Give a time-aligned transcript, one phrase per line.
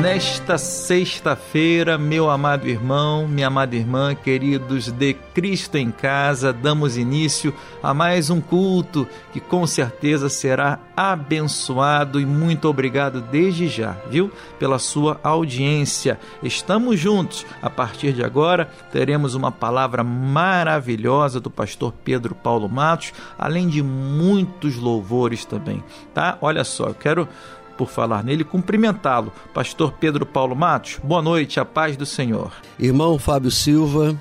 [0.00, 7.52] Nesta sexta-feira, meu amado irmão, minha amada irmã, queridos de Cristo em casa, damos início
[7.82, 14.30] a mais um culto que com certeza será abençoado e muito obrigado desde já, viu?
[14.56, 16.18] Pela sua audiência.
[16.44, 17.44] Estamos juntos.
[17.60, 23.82] A partir de agora, teremos uma palavra maravilhosa do pastor Pedro Paulo Matos, além de
[23.82, 25.82] muitos louvores também,
[26.14, 26.38] tá?
[26.40, 27.28] Olha só, eu quero
[27.78, 29.32] por falar nele, cumprimentá-lo.
[29.54, 32.52] Pastor Pedro Paulo Matos, boa noite, a paz do Senhor.
[32.78, 34.18] Irmão Fábio Silva,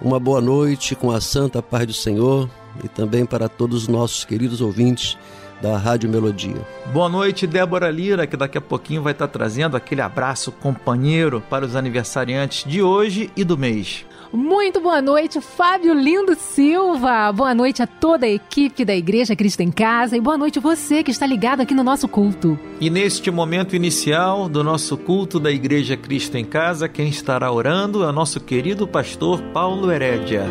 [0.00, 2.48] uma boa noite com a santa paz do Senhor
[2.82, 5.18] e também para todos os nossos queridos ouvintes
[5.60, 6.56] da Rádio Melodia.
[6.92, 11.64] Boa noite, Débora Lira, que daqui a pouquinho vai estar trazendo aquele abraço companheiro para
[11.64, 14.04] os aniversariantes de hoje e do mês.
[14.34, 17.30] Muito boa noite, Fábio Lindo Silva.
[17.30, 21.04] Boa noite a toda a equipe da Igreja Cristo em Casa e boa noite você
[21.04, 22.58] que está ligado aqui no nosso culto.
[22.80, 28.02] E neste momento inicial do nosso culto da Igreja Cristo em Casa, quem estará orando
[28.02, 30.46] é o nosso querido pastor Paulo Herédia.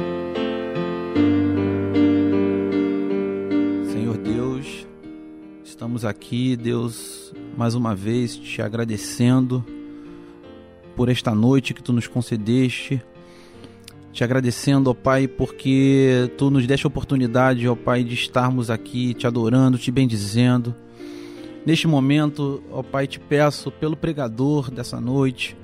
[3.91, 4.87] Senhor Deus,
[5.61, 9.61] estamos aqui, Deus, mais uma vez te agradecendo
[10.95, 13.03] por esta noite que tu nos concedeste
[14.13, 19.15] te agradecendo, ó Pai, porque tu nos deste a oportunidade, ó Pai, de estarmos aqui
[19.15, 20.75] te adorando, te bendizendo.
[21.65, 25.57] Neste momento, ó Pai, te peço pelo pregador dessa noite,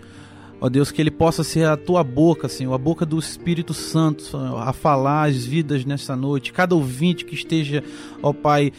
[0.59, 4.35] ó Deus, que ele possa ser a tua boca, Senhor, a boca do Espírito Santo,
[4.57, 6.51] a falar as vidas nessa noite.
[6.51, 7.83] Cada ouvinte que esteja,
[8.19, 8.73] ó Pai,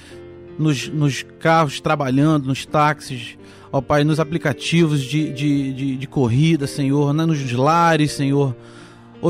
[0.59, 3.39] nos, nos carros trabalhando, nos táxis,
[3.71, 8.57] ó Pai, nos aplicativos de, de, de, de corrida, Senhor, nos lares, Senhor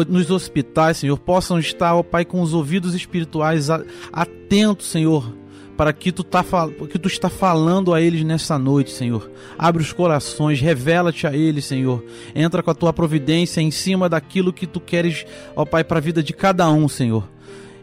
[0.08, 3.68] nos hospitais, Senhor, possam estar, ó Pai, com os ouvidos espirituais
[4.12, 5.34] atentos, Senhor,
[5.76, 6.44] para que tu, tá,
[6.90, 9.30] que tu está falando a eles nessa noite, Senhor.
[9.58, 12.04] Abre os corações, revela-te a eles, Senhor.
[12.34, 15.24] Entra com a tua providência em cima daquilo que tu queres,
[15.56, 17.26] ó Pai, para a vida de cada um, Senhor.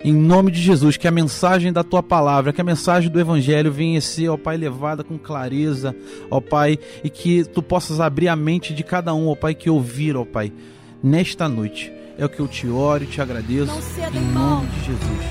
[0.03, 3.71] Em nome de Jesus, que a mensagem da tua palavra, que a mensagem do evangelho
[3.71, 5.95] venha ser, ó Pai, levada com clareza,
[6.29, 9.71] ó Pai, e que tu possas abrir a mente de cada um, ó Pai, que
[9.71, 10.53] ouvir, ó Pai,
[11.01, 11.96] nesta noite.
[12.19, 13.67] É o que eu te oro e te agradeço.
[13.67, 14.55] Não cedo, em irmão.
[14.55, 15.25] nome de Jesus.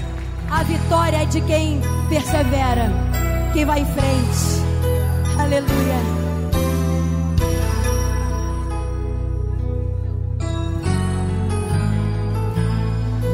[0.48, 2.92] A vitória é de quem persevera,
[3.52, 4.62] quem vai em frente.
[5.36, 5.96] Aleluia.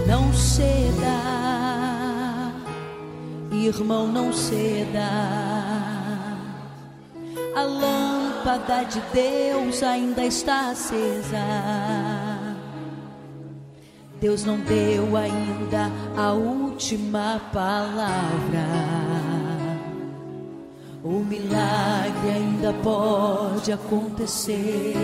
[0.06, 1.20] Não ceda,
[3.52, 5.10] irmão, não ceda.
[7.54, 12.31] A lâmpada de Deus ainda está acesa
[14.22, 18.68] Deus não deu ainda a última palavra.
[21.02, 24.94] O milagre ainda pode acontecer.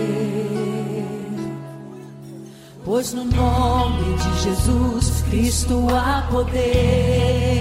[2.85, 7.59] Pois no nome de Jesus Cristo há poder.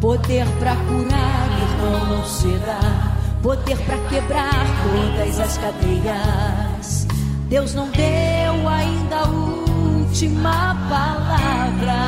[0.00, 3.16] Poder para curar, irmão, não será.
[3.40, 7.06] Poder para quebrar todas as cadeias.
[7.48, 9.49] Deus não deu ainda o
[10.10, 12.00] última palavra.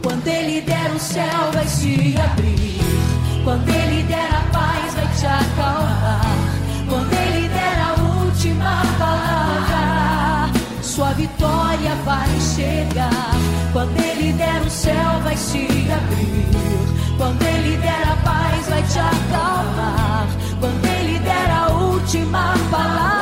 [0.00, 2.80] Quando Ele der o céu, vai se abrir.
[3.44, 6.20] Quando Ele der a paz, vai te acalmar.
[6.88, 10.50] Quando Ele der a última palavra,
[10.82, 13.34] sua vitória vai chegar.
[13.72, 17.16] Quando Ele der o céu, vai se abrir.
[17.18, 20.26] Quando Ele der a paz, vai te acalmar.
[20.60, 23.19] Quando Ele der a última palavra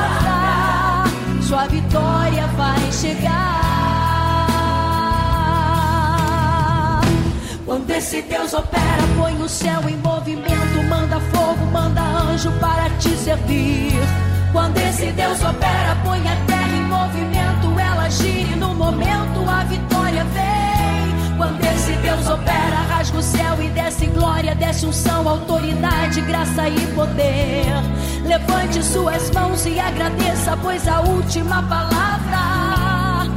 [1.49, 3.31] sua vitória vai chegar.
[7.65, 13.09] Quando esse Deus opera, põe o céu em movimento, manda fogo, manda anjo para te
[13.15, 13.93] servir.
[14.51, 19.63] Quando esse Deus opera, põe a terra em movimento, ela gira e no momento a
[19.63, 21.35] vitória vem.
[21.35, 21.93] Quando esse
[22.29, 27.65] opera, rasga o céu e desce glória, desce unção, autoridade, graça e poder.
[28.25, 33.31] Levante suas mãos e agradeça, pois a última palavra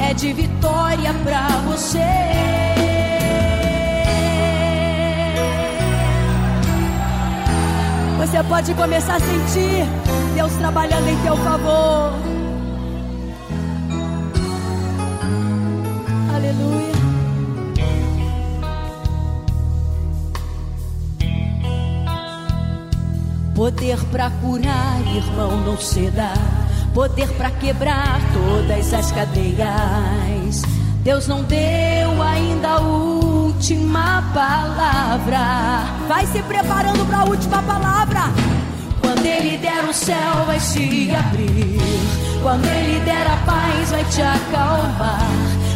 [0.00, 1.98] é de vitória para você.
[8.18, 9.86] Você pode começar a sentir
[10.34, 12.12] Deus trabalhando em teu favor.
[16.34, 16.83] Aleluia.
[23.54, 26.32] Poder para curar, irmão, não ceda.
[26.92, 30.62] Poder para quebrar todas as cadeias.
[31.04, 35.84] Deus não deu ainda a última palavra.
[36.08, 38.22] Vai se preparando para a última palavra.
[39.00, 41.78] Quando Ele der o céu, vai se abrir.
[42.42, 45.28] Quando Ele der a paz, vai te acalmar.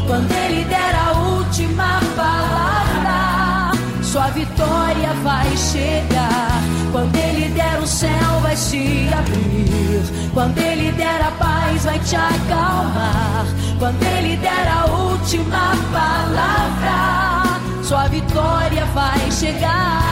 [0.04, 3.72] Quando Ele der a última palavra,
[4.02, 6.47] sua vitória vai chegar.
[6.90, 10.02] Quando Ele der o céu, vai se abrir.
[10.32, 13.46] Quando Ele der a paz, vai te acalmar.
[13.78, 20.08] Quando Ele der a última palavra, sua vitória vai chegar.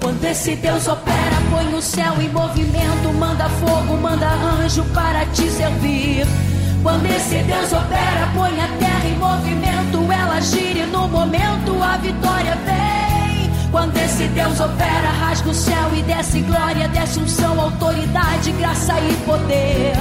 [0.00, 5.48] Quando esse Deus opera, põe o céu em movimento, manda fogo, manda anjo para te
[5.48, 6.26] servir.
[6.82, 11.96] Quando esse Deus opera, põe a terra em movimento, ela gira e no momento a
[11.96, 13.50] vitória vem.
[13.70, 19.14] Quando esse Deus opera, rasga o céu e desce glória, desce unção, autoridade, graça e
[19.24, 19.92] poder.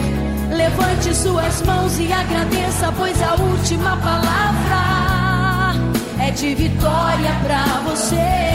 [0.50, 4.82] Levante suas mãos e agradeça, pois a última palavra
[6.20, 8.52] é de vitória pra você.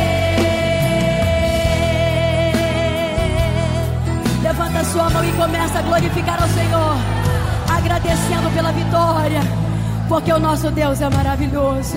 [4.43, 6.97] Levanta sua mão e começa a glorificar ao Senhor,
[7.69, 9.41] agradecendo pela vitória,
[10.09, 11.97] porque o nosso Deus é maravilhoso.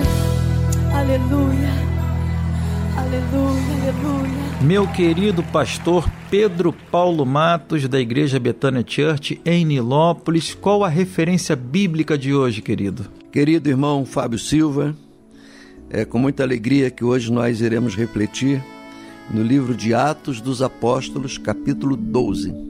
[0.92, 1.70] Aleluia,
[2.96, 4.40] aleluia, aleluia.
[4.62, 11.54] Meu querido pastor Pedro Paulo Matos, da Igreja Betânia Church, em Nilópolis, qual a referência
[11.56, 13.06] bíblica de hoje, querido?
[13.32, 14.94] Querido irmão Fábio Silva,
[15.88, 18.62] é com muita alegria que hoje nós iremos refletir
[19.30, 22.69] no livro de Atos dos Apóstolos, capítulo 12.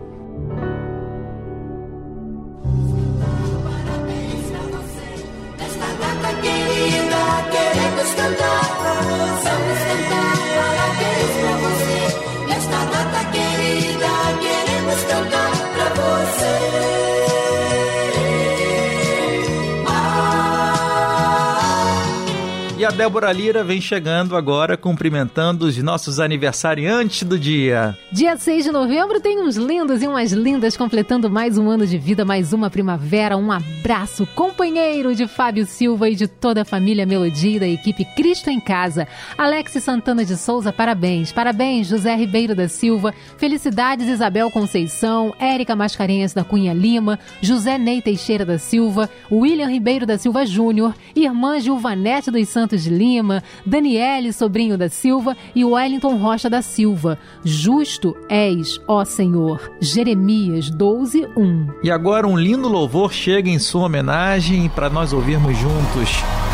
[22.81, 27.95] E a Débora Lira vem chegando agora cumprimentando os nossos aniversariantes do dia.
[28.11, 31.99] Dia 6 de novembro tem uns lindos e umas lindas completando mais um ano de
[31.99, 33.37] vida, mais uma primavera.
[33.37, 38.49] Um abraço, companheiro de Fábio Silva e de toda a família Melodia da equipe Cristo
[38.49, 39.07] em Casa.
[39.37, 41.31] Alex Santana de Souza, parabéns.
[41.31, 43.13] Parabéns, José Ribeiro da Silva.
[43.37, 50.07] Felicidades, Isabel Conceição, Érica Mascarenhas da Cunha Lima, José Ney Teixeira da Silva, William Ribeiro
[50.07, 56.17] da Silva Júnior, irmã Gilvanete dos Santos de Lima, Daniele Sobrinho da Silva e Wellington
[56.17, 57.17] Rocha da Silva.
[57.43, 59.71] Justo és, ó Senhor.
[59.79, 61.67] Jeremias 12, 1.
[61.83, 66.50] E agora um lindo louvor chega em sua homenagem para nós ouvirmos juntos.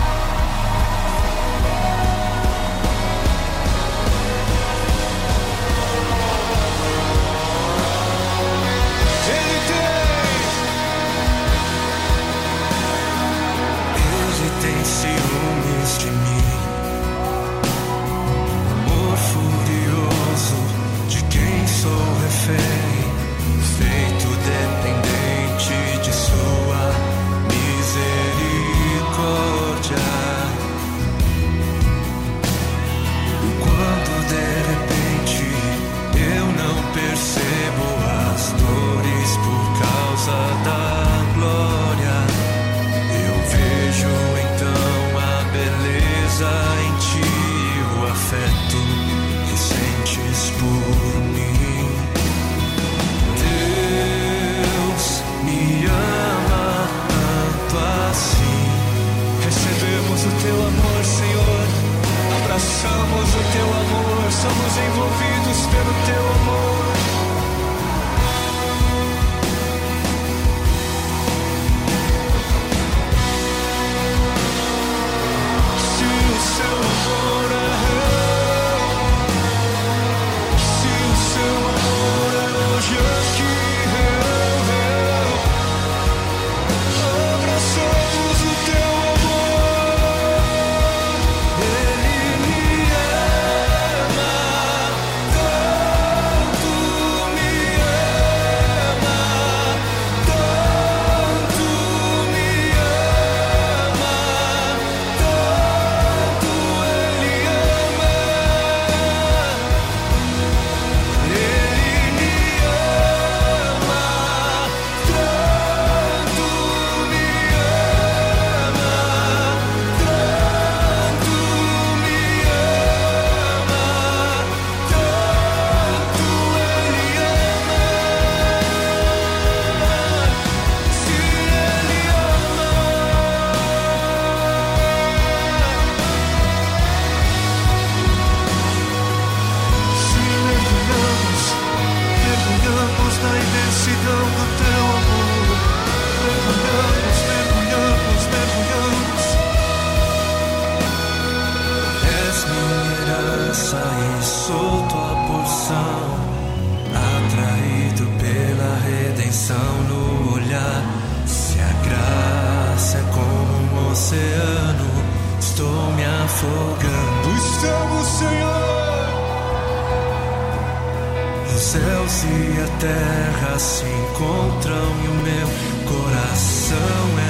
[176.17, 177.26] Coração é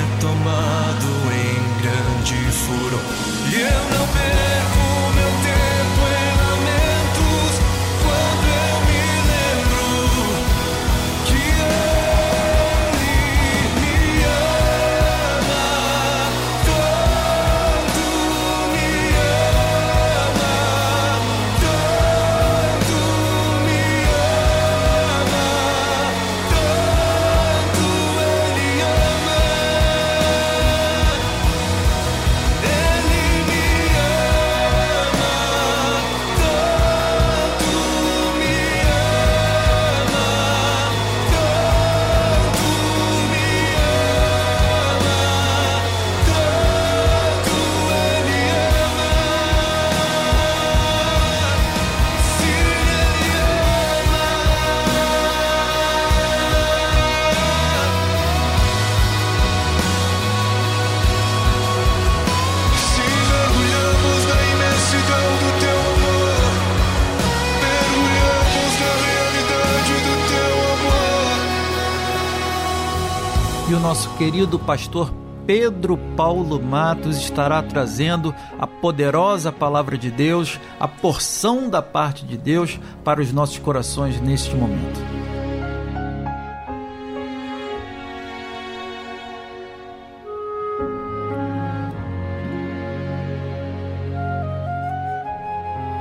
[73.98, 75.12] nosso querido pastor
[75.48, 82.38] Pedro Paulo Matos estará trazendo a poderosa palavra de Deus, a porção da parte de
[82.38, 85.00] Deus para os nossos corações neste momento.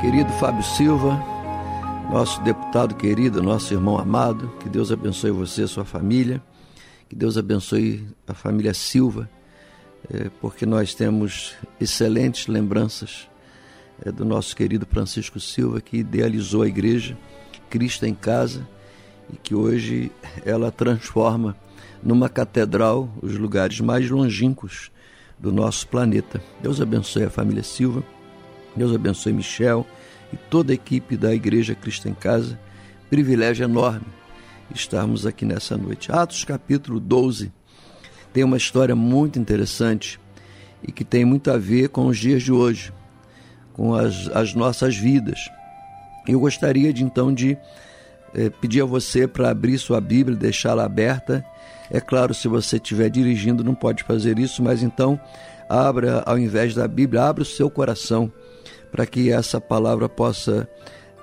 [0.02, 1.18] Querido Fábio Silva,
[2.10, 6.42] nosso deputado querido, nosso irmão amado, que Deus abençoe você e sua família,
[7.08, 9.28] que Deus abençoe a família Silva,
[10.12, 13.28] eh, porque nós temos excelentes lembranças
[14.04, 17.16] eh, do nosso querido Francisco Silva, que idealizou a igreja
[17.70, 18.66] Cristo em Casa
[19.32, 20.10] e que hoje
[20.44, 21.56] ela transforma
[22.02, 24.90] numa catedral os lugares mais longínquos
[25.38, 26.42] do nosso planeta.
[26.62, 28.02] Deus abençoe a família Silva.
[28.74, 29.86] Deus abençoe Michel
[30.32, 32.58] e toda a equipe da Igreja Cristo em Casa.
[33.08, 34.15] Privilégio enorme
[34.74, 36.10] estarmos aqui nessa noite.
[36.12, 37.52] Atos capítulo 12
[38.32, 40.20] tem uma história muito interessante
[40.86, 42.92] e que tem muito a ver com os dias de hoje,
[43.72, 45.38] com as, as nossas vidas.
[46.28, 47.56] Eu gostaria de então de
[48.34, 51.44] eh, pedir a você para abrir sua Bíblia, deixá-la aberta.
[51.90, 55.18] É claro, se você estiver dirigindo, não pode fazer isso, mas então
[55.68, 58.30] abra, ao invés da Bíblia, abra o seu coração
[58.90, 60.68] para que essa palavra possa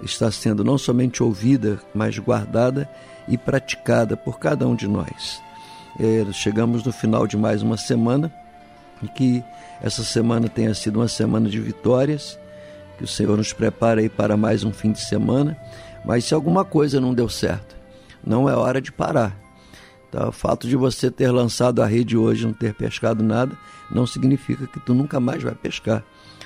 [0.02, 2.90] estar sendo não somente ouvida, mas guardada
[3.28, 5.42] e praticada por cada um de nós.
[6.00, 8.34] É, chegamos no final de mais uma semana
[9.02, 9.44] e que
[9.82, 12.40] essa semana tenha sido uma semana de vitórias,
[12.98, 15.58] que o Senhor nos prepare aí para mais um fim de semana.
[16.06, 17.76] Mas se alguma coisa não deu certo,
[18.26, 19.38] não é hora de parar.
[20.12, 20.30] Tá?
[20.30, 23.58] O fato de você ter lançado a rede hoje e não ter pescado nada
[23.92, 26.04] não significa que tu nunca mais vai pescar.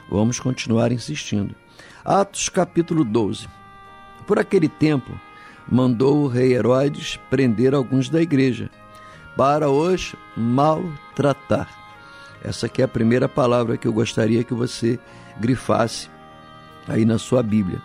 [0.10, 1.56] Vamos continuar insistindo.
[2.04, 3.48] Atos capítulo 12.
[4.26, 5.12] Por aquele tempo,
[5.70, 8.70] mandou o rei Herodes prender alguns da igreja
[9.36, 11.70] para os maltratar.
[12.44, 15.00] Essa aqui é a primeira palavra que eu gostaria que você
[15.40, 16.10] grifasse
[16.88, 17.82] aí na sua Bíblia.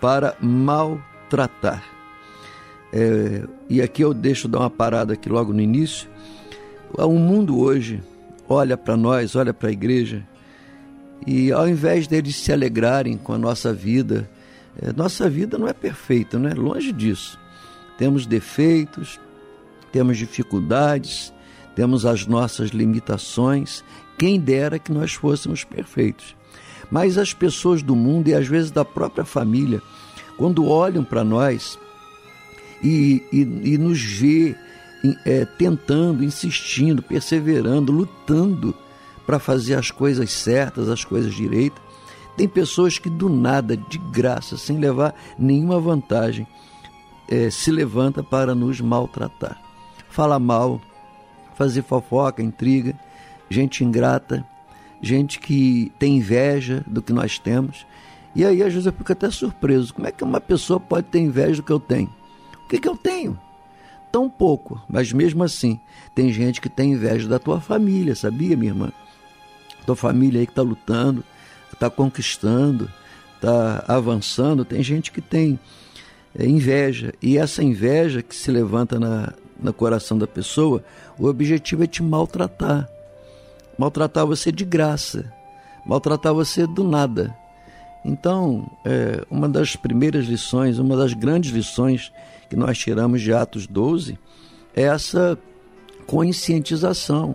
[0.00, 1.82] Para maltratar.
[2.92, 6.08] É, e aqui eu deixo dar uma parada aqui logo no início.
[6.96, 8.02] O mundo hoje
[8.48, 10.22] olha para nós, olha para a igreja,
[11.26, 14.28] e ao invés deles se alegrarem com a nossa vida,
[14.96, 17.38] nossa vida não é perfeita, não é longe disso.
[17.96, 19.20] Temos defeitos,
[19.92, 21.32] temos dificuldades,
[21.74, 23.84] temos as nossas limitações.
[24.18, 26.34] Quem dera que nós fôssemos perfeitos.
[26.90, 29.80] Mas as pessoas do mundo e às vezes da própria família,
[30.36, 31.78] quando olham para nós
[32.82, 33.40] e, e,
[33.72, 34.54] e, nos vê
[35.24, 38.74] é, tentando, insistindo, perseverando, lutando
[39.26, 41.82] para fazer as coisas certas, as coisas direitas,
[42.36, 46.46] tem pessoas que do nada, de graça, sem levar nenhuma vantagem,
[47.28, 49.60] é, se levanta para nos maltratar.
[50.08, 50.80] Fala mal,
[51.54, 52.94] fazer fofoca, intriga,
[53.48, 54.44] gente ingrata,
[55.00, 57.86] gente que tem inveja do que nós temos.
[58.34, 59.94] E aí às vezes eu fico até surpreso.
[59.94, 62.12] Como é que uma pessoa pode ter inveja do que eu tenho?
[62.64, 63.38] O que, que eu tenho?
[64.10, 65.80] Tão pouco, mas mesmo assim,
[66.14, 68.92] tem gente que tem inveja da tua família, sabia, minha irmã?
[69.84, 71.24] Tua família aí que está lutando,
[71.74, 72.90] está conquistando,
[73.36, 74.64] está avançando.
[74.64, 75.58] Tem gente que tem
[76.36, 77.12] é, inveja.
[77.22, 80.82] E essa inveja que se levanta na, no coração da pessoa,
[81.18, 82.88] o objetivo é te maltratar.
[83.78, 85.32] Maltratar você de graça.
[85.86, 87.34] Maltratar você do nada.
[88.04, 92.12] Então, é, uma das primeiras lições, uma das grandes lições
[92.50, 94.18] que nós tiramos de Atos 12
[94.76, 95.38] é essa
[96.06, 97.34] conscientização.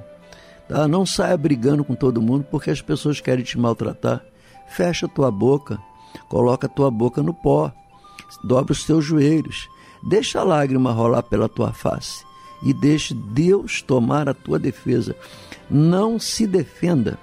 [0.68, 0.88] Tá?
[0.88, 4.24] Não saia brigando com todo mundo porque as pessoas querem te maltratar.
[4.70, 5.80] Fecha a tua boca,
[6.28, 7.72] coloca a tua boca no pó,
[8.44, 9.68] dobra os teus joelhos,
[10.04, 12.24] deixa a lágrima rolar pela tua face
[12.62, 15.16] e deixe Deus tomar a tua defesa.
[15.70, 17.18] Não se defenda.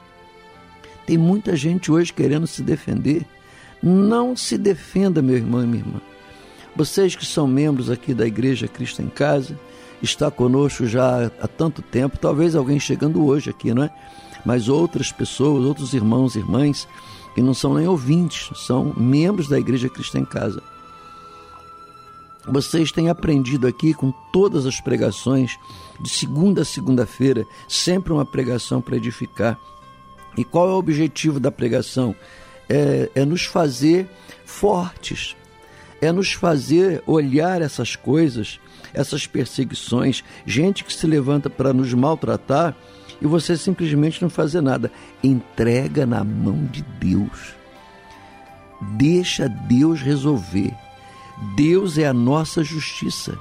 [1.06, 3.24] Tem muita gente hoje querendo se defender.
[3.82, 6.00] Não se defenda, meu irmão e minha irmã.
[6.74, 9.58] Vocês que são membros aqui da Igreja Cristo em Casa,
[10.02, 13.90] está conosco já há tanto tempo, talvez alguém chegando hoje aqui, não é?
[14.44, 16.86] Mas outras pessoas, outros irmãos e irmãs
[17.36, 20.62] que não são nem ouvintes, são membros da Igreja Cristã em Casa.
[22.48, 25.58] Vocês têm aprendido aqui com todas as pregações,
[26.00, 29.58] de segunda a segunda-feira, sempre uma pregação para edificar.
[30.34, 32.16] E qual é o objetivo da pregação?
[32.70, 34.08] É, é nos fazer
[34.46, 35.36] fortes,
[36.00, 38.58] é nos fazer olhar essas coisas
[38.96, 42.74] essas perseguições, gente que se levanta para nos maltratar
[43.20, 44.90] e você simplesmente não fazer nada.
[45.22, 47.54] Entrega na mão de Deus.
[48.96, 50.74] Deixa Deus resolver.
[51.54, 53.38] Deus é a nossa justiça.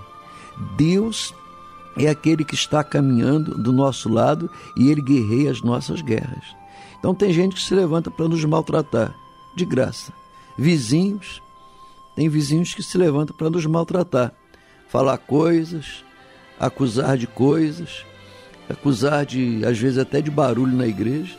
[0.77, 1.33] Deus
[1.97, 6.43] é aquele que está caminhando do nosso lado e ele guerreia as nossas guerras.
[6.99, 9.15] Então tem gente que se levanta para nos maltratar,
[9.55, 10.11] de graça.
[10.57, 11.41] Vizinhos,
[12.15, 14.33] tem vizinhos que se levantam para nos maltratar
[14.95, 16.05] falar coisas,
[16.59, 18.05] acusar de coisas,
[18.69, 21.35] acusar de, às vezes, até de barulho na igreja.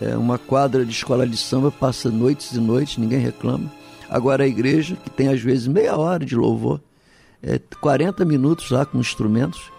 [0.00, 3.70] É, uma quadra de escola de samba passa noites e noites, ninguém reclama.
[4.08, 6.80] Agora a igreja, que tem às vezes meia hora de louvor,
[7.42, 9.70] é, 40 minutos lá com instrumentos,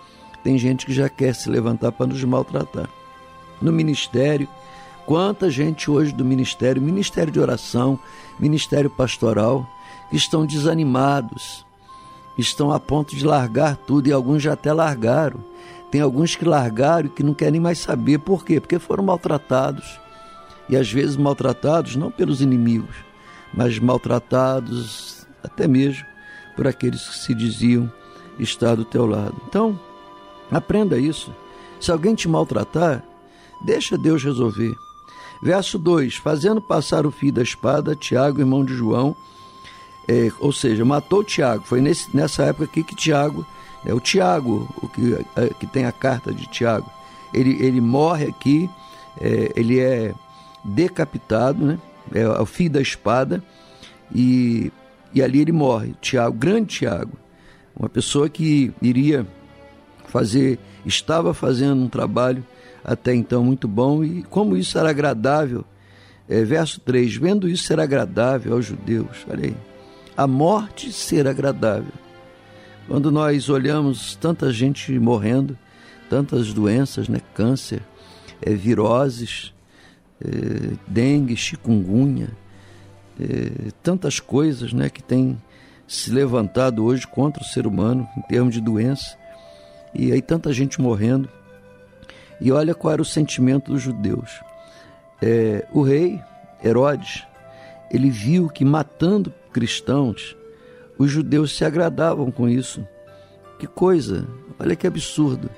[0.43, 2.89] tem gente que já quer se levantar para nos maltratar.
[3.61, 4.47] No ministério,
[5.05, 7.99] quanta gente hoje do ministério, ministério de oração,
[8.39, 9.67] ministério pastoral,
[10.09, 11.65] que estão desanimados,
[12.37, 15.39] estão a ponto de largar tudo e alguns já até largaram.
[15.91, 18.59] Tem alguns que largaram e que não querem mais saber por quê?
[18.59, 19.99] Porque foram maltratados.
[20.69, 22.95] E às vezes maltratados não pelos inimigos,
[23.53, 26.05] mas maltratados até mesmo
[26.55, 27.91] por aqueles que se diziam
[28.39, 29.35] estar do teu lado.
[29.47, 29.77] Então,
[30.49, 31.33] aprenda isso.
[31.79, 33.03] Se alguém te maltratar,
[33.65, 34.73] deixa Deus resolver.
[35.41, 39.15] Verso 2: Fazendo passar o fio da espada, Tiago, irmão de João,
[40.07, 41.63] é, ou seja, matou Tiago.
[41.65, 43.45] Foi nesse, nessa época aqui que Tiago,
[43.85, 46.89] é o Tiago, o que, é, que tem a carta de Tiago,
[47.33, 48.69] ele, ele morre aqui,
[49.19, 50.13] é, ele é
[50.63, 51.79] decapitado, né?
[52.13, 53.43] é o fio da espada,
[54.13, 54.71] e,
[55.13, 55.95] e ali ele morre.
[56.01, 57.17] Tiago, grande Tiago,
[57.75, 59.25] uma pessoa que iria
[60.07, 62.45] fazer, estava fazendo um trabalho
[62.83, 65.63] até então muito bom, e como isso era agradável,
[66.29, 69.55] é, verso 3: vendo isso ser agradável aos judeus, olha aí
[70.15, 71.93] a morte ser agradável.
[72.91, 75.57] Quando nós olhamos tanta gente morrendo,
[76.09, 77.21] tantas doenças, né?
[77.33, 77.81] câncer,
[78.41, 79.53] é, viroses,
[80.19, 82.27] é, dengue, chikungunya,
[83.17, 84.89] é, tantas coisas né?
[84.89, 85.41] que têm
[85.87, 89.17] se levantado hoje contra o ser humano em termos de doença,
[89.95, 91.29] e aí tanta gente morrendo.
[92.41, 94.41] E olha qual era o sentimento dos judeus.
[95.21, 96.19] É, o rei
[96.61, 97.25] Herodes,
[97.89, 100.35] ele viu que matando cristãos,
[101.01, 102.85] os judeus se agradavam com isso.
[103.59, 104.27] Que coisa,
[104.59, 105.49] olha que absurdo.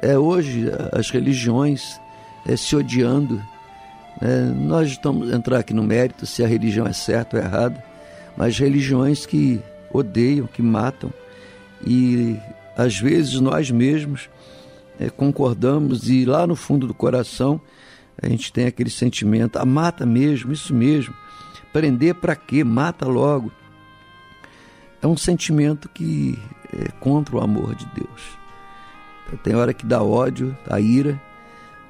[0.00, 2.00] É hoje as religiões
[2.46, 3.42] é, se odiando.
[4.20, 7.82] É, nós estamos entrar aqui no mérito se a religião é certa ou errada,
[8.36, 9.60] mas religiões que
[9.92, 11.12] odeiam, que matam
[11.86, 12.36] e
[12.76, 14.28] às vezes nós mesmos
[14.98, 17.60] é, concordamos e lá no fundo do coração
[18.20, 21.14] a gente tem aquele sentimento, a ah, mata mesmo, isso mesmo.
[21.72, 22.64] Prender para quê?
[22.64, 23.52] Mata logo.
[25.00, 26.38] É um sentimento que
[26.72, 28.38] é contra o amor de Deus.
[29.42, 31.20] Tem hora que dá ódio, a ira,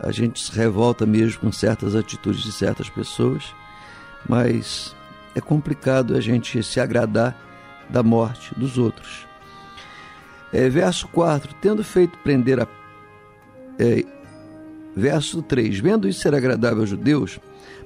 [0.01, 3.55] a gente se revolta mesmo com certas atitudes de certas pessoas,
[4.29, 4.95] mas
[5.35, 7.37] é complicado a gente se agradar
[7.89, 9.27] da morte dos outros.
[10.53, 12.67] É, verso 4: Tendo feito prender a.
[13.79, 14.05] É,
[14.95, 17.39] verso 3: Vendo isso ser agradável aos judeus,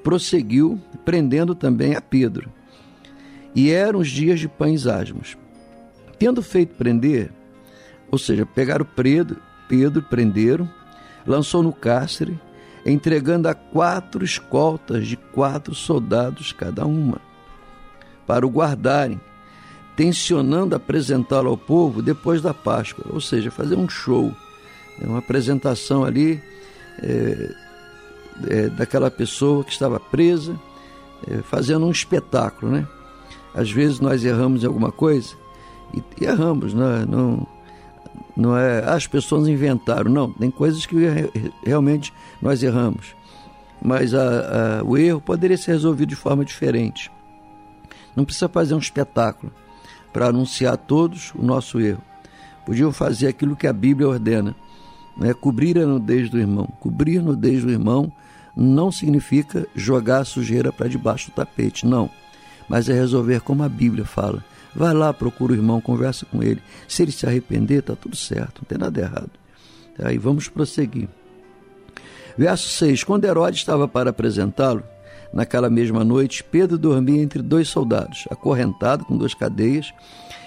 [0.02, 2.50] prosseguiu, prendendo também a Pedro.
[3.54, 5.36] E eram os dias de pães asmos.
[6.18, 7.30] Tendo feito prender,
[8.10, 9.36] ou seja, pegaram Pedro,
[9.68, 10.68] Pedro prenderam,
[11.26, 12.38] lançou no cárcere,
[12.84, 17.20] entregando a quatro escoltas de quatro soldados cada uma,
[18.26, 19.20] para o guardarem,
[19.96, 24.34] tensionando apresentá-lo ao povo depois da Páscoa, ou seja, fazer um show,
[24.98, 26.42] né, uma apresentação ali
[27.02, 27.54] é,
[28.48, 30.58] é, daquela pessoa que estava presa,
[31.28, 32.86] é, fazendo um espetáculo, né?
[33.54, 35.34] Às vezes nós erramos em alguma coisa
[35.92, 37.04] e, e erramos, né?
[37.08, 37.46] não,
[38.36, 40.32] não é as pessoas inventaram, não.
[40.32, 40.96] Tem coisas que
[41.64, 43.14] realmente nós erramos,
[43.82, 47.10] mas a, a, o erro poderia ser resolvido de forma diferente.
[48.16, 49.52] Não precisa fazer um espetáculo
[50.12, 52.02] para anunciar a todos o nosso erro.
[52.66, 54.54] Podiam fazer aquilo que a Bíblia ordena,
[55.16, 55.34] né?
[55.34, 56.68] cobrir a nudez do irmão.
[56.78, 58.12] Cobrir a nudez do irmão
[58.54, 62.10] não significa jogar a sujeira para debaixo do tapete, não.
[62.72, 64.42] Mas é resolver como a Bíblia fala.
[64.74, 66.62] Vai lá, procura o irmão, conversa com ele.
[66.88, 69.30] Se ele se arrepender, está tudo certo, não tem nada errado.
[70.02, 71.06] Aí vamos prosseguir.
[72.34, 74.82] Verso 6: Quando Herodes estava para apresentá-lo,
[75.34, 79.92] naquela mesma noite, Pedro dormia entre dois soldados, acorrentado com duas cadeias,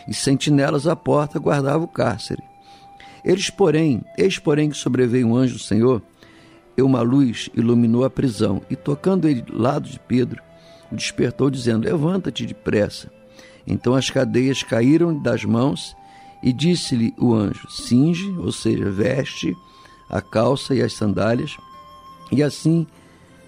[0.08, 2.42] e sentinelas à porta guardavam o cárcere.
[3.24, 6.02] Eles, porém, eis porém que sobreveio um anjo do Senhor,
[6.76, 10.42] e uma luz iluminou a prisão, e tocando ele lado de Pedro,
[10.96, 13.12] o despertou, dizendo: Levanta-te depressa.
[13.68, 15.96] Então as cadeias caíram das mãos,
[16.42, 19.56] e disse-lhe o anjo: Cinge, ou seja, veste
[20.10, 21.58] a calça e as sandálias.
[22.32, 22.88] E assim,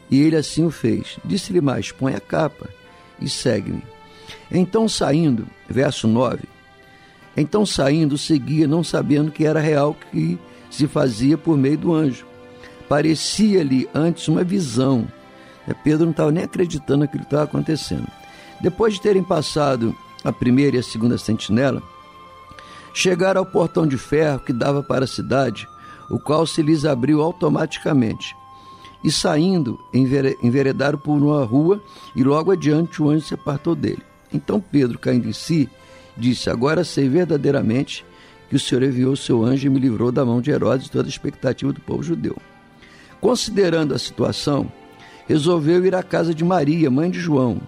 [0.09, 1.17] e ele assim o fez.
[1.23, 2.69] Disse-lhe mais: Põe a capa
[3.19, 3.83] e segue-me.
[4.51, 6.39] Então saindo, verso 9,
[7.35, 12.25] então saindo seguia, não sabendo que era real que se fazia por meio do anjo.
[12.89, 15.07] Parecia-lhe antes uma visão.
[15.67, 18.07] É, Pedro não estava nem acreditando naquilo que estava acontecendo.
[18.61, 21.81] Depois de terem passado a primeira e a segunda sentinela,
[22.93, 25.67] chegaram ao portão de ferro que dava para a cidade,
[26.09, 28.35] o qual se lhes abriu automaticamente.
[29.03, 31.81] E saindo, enveredaram por uma rua,
[32.15, 34.01] e logo adiante o anjo se apartou dele.
[34.33, 35.69] Então Pedro, caindo em si,
[36.15, 38.03] disse: Agora sei verdadeiramente
[38.49, 40.91] que o Senhor enviou o seu anjo e me livrou da mão de Herodes e
[40.91, 42.35] toda a expectativa do povo judeu.
[43.21, 44.71] Considerando a situação,
[45.27, 47.59] resolveu ir à casa de Maria, mãe de João,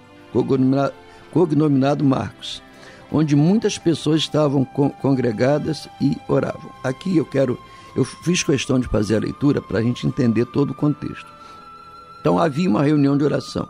[1.31, 2.63] cognominado Marcos,
[3.11, 6.71] onde muitas pessoas estavam congregadas e oravam.
[6.83, 7.59] Aqui eu quero,
[7.95, 11.27] eu fiz questão de fazer a leitura para a gente entender todo o contexto.
[12.21, 13.67] Então havia uma reunião de oração.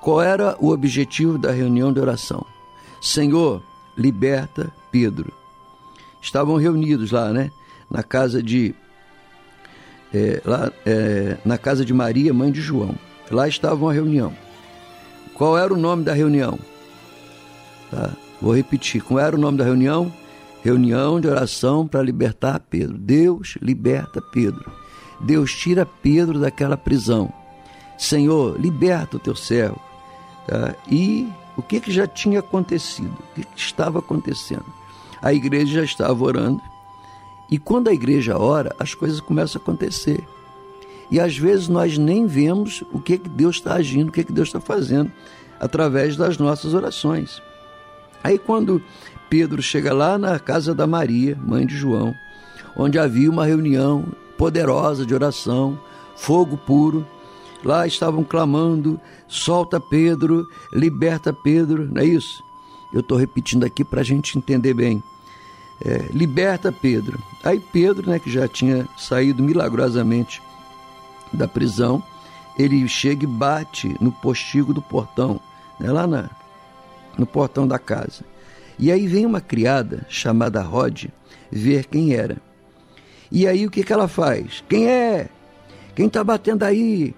[0.00, 2.44] Qual era o objetivo da reunião de oração?
[3.00, 3.62] Senhor,
[3.96, 5.32] liberta Pedro.
[6.22, 7.50] Estavam reunidos lá, né?
[7.90, 8.74] Na casa de
[10.12, 12.94] é, lá, é, na casa de Maria, mãe de João.
[13.30, 14.32] Lá estava uma reunião.
[15.34, 16.58] Qual era o nome da reunião?
[17.90, 18.10] Tá?
[18.40, 19.02] Vou repetir.
[19.02, 20.12] Qual era o nome da reunião?
[20.62, 22.96] Reunião de oração para libertar Pedro.
[22.96, 24.70] Deus liberta Pedro.
[25.20, 27.32] Deus tira Pedro daquela prisão.
[27.96, 29.80] Senhor, liberta o teu servo.
[30.46, 30.74] Tá?
[30.90, 33.12] E o que, que já tinha acontecido?
[33.12, 34.66] O que, que estava acontecendo?
[35.20, 36.60] A igreja já estava orando.
[37.50, 40.22] E quando a igreja ora, as coisas começam a acontecer.
[41.10, 44.32] E às vezes nós nem vemos o que, que Deus está agindo, o que, que
[44.32, 45.10] Deus está fazendo
[45.58, 47.42] através das nossas orações.
[48.22, 48.82] Aí quando
[49.30, 52.14] Pedro chega lá na casa da Maria, mãe de João,
[52.76, 54.04] onde havia uma reunião
[54.36, 55.78] poderosa de oração,
[56.16, 57.06] fogo puro.
[57.64, 62.42] Lá estavam clamando: solta Pedro, liberta Pedro, não é isso?
[62.92, 65.02] Eu estou repetindo aqui para a gente entender bem.
[65.84, 67.22] É, liberta Pedro.
[67.44, 70.42] Aí Pedro, né, que já tinha saído milagrosamente
[71.32, 72.02] da prisão,
[72.58, 75.40] ele chega e bate no postigo do portão,
[75.78, 76.28] né, lá na,
[77.16, 78.24] no portão da casa.
[78.78, 81.06] E aí vem uma criada chamada Rod
[81.50, 82.38] ver quem era.
[83.30, 84.64] E aí o que, que ela faz?
[84.68, 85.28] Quem é?
[85.94, 87.14] Quem está batendo aí?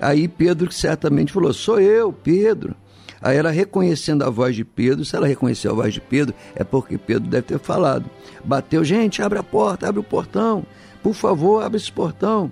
[0.00, 2.74] Aí Pedro certamente falou: Sou eu, Pedro.
[3.22, 6.64] Aí ela reconhecendo a voz de Pedro, se ela reconheceu a voz de Pedro, é
[6.64, 8.08] porque Pedro deve ter falado.
[8.42, 10.64] Bateu, gente, abre a porta, abre o portão.
[11.02, 12.50] Por favor, abre esse portão.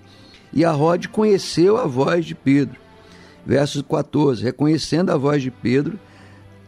[0.53, 2.79] E a Rod conheceu a voz de Pedro.
[3.47, 5.99] Versos 14: Reconhecendo a voz de Pedro,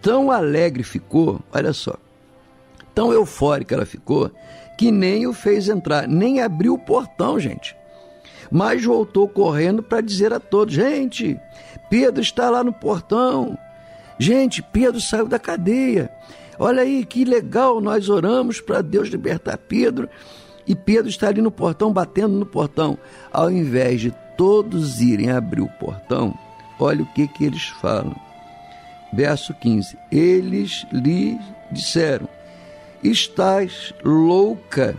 [0.00, 1.94] tão alegre ficou, olha só,
[2.94, 4.30] tão eufórica ela ficou,
[4.78, 7.76] que nem o fez entrar, nem abriu o portão, gente.
[8.50, 11.38] Mas voltou correndo para dizer a todos: gente,
[11.90, 13.58] Pedro está lá no portão.
[14.20, 16.10] Gente, Pedro saiu da cadeia.
[16.58, 20.08] Olha aí que legal, nós oramos para Deus libertar Pedro.
[20.66, 22.96] E Pedro está ali no portão, batendo no portão.
[23.32, 26.38] Ao invés de todos irem abrir o portão,
[26.78, 28.14] olha o que, que eles falam
[29.12, 31.38] verso 15: Eles lhe
[31.70, 32.28] disseram:
[33.02, 34.96] Estás louca.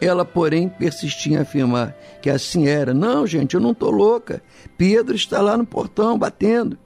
[0.00, 2.94] Ela, porém, persistia em afirmar que assim era.
[2.94, 4.42] Não, gente, eu não estou louca.
[4.76, 6.78] Pedro está lá no portão batendo.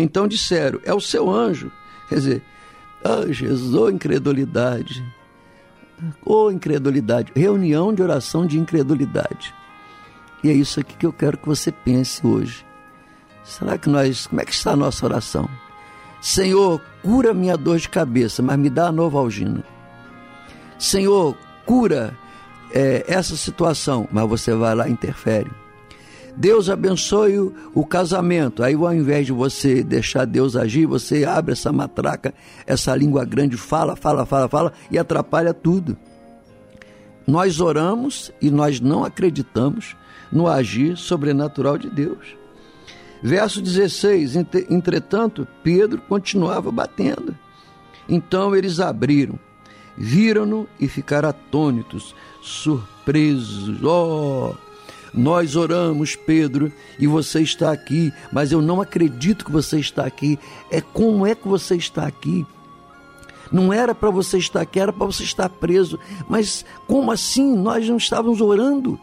[0.00, 1.70] Então disseram: É o seu anjo.
[2.08, 2.42] Quer dizer,
[3.04, 5.04] oh, Jesus, oh, incredulidade.
[6.24, 7.32] Oh, incredulidade.
[7.34, 9.54] Reunião de oração de incredulidade.
[10.42, 12.64] E é isso aqui que eu quero que você pense hoje.
[13.44, 15.48] Será que nós, como é que está a nossa oração?
[16.20, 19.64] Senhor, cura minha dor de cabeça, mas me dá a novalgina.
[20.78, 22.16] Senhor, cura
[22.72, 25.50] é, essa situação, mas você vai lá e interfere.
[26.38, 28.62] Deus abençoe o, o, casamento.
[28.62, 32.32] Aí, ao invés de você deixar Deus agir, você abre essa matraca,
[32.64, 35.96] essa língua grande, fala, fala, fala, fala e atrapalha tudo.
[37.26, 39.96] Nós oramos e nós não acreditamos
[40.30, 42.36] no agir sobrenatural de Deus.
[43.20, 44.36] Verso 16:
[44.70, 47.36] Entretanto, Pedro continuava batendo.
[48.08, 49.36] Então eles abriram,
[49.96, 53.82] viram-no e ficaram atônitos, surpresos.
[53.82, 54.54] Oh,
[55.18, 60.38] nós oramos, Pedro, e você está aqui, mas eu não acredito que você está aqui.
[60.70, 62.46] É como é que você está aqui?
[63.50, 65.98] Não era para você estar aqui, era para você estar preso.
[66.28, 67.56] Mas como assim?
[67.56, 69.00] Nós não estávamos orando?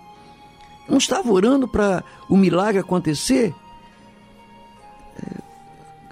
[0.87, 3.53] Não estava orando para o milagre acontecer?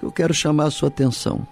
[0.02, 1.46] eu quero chamar a sua atenção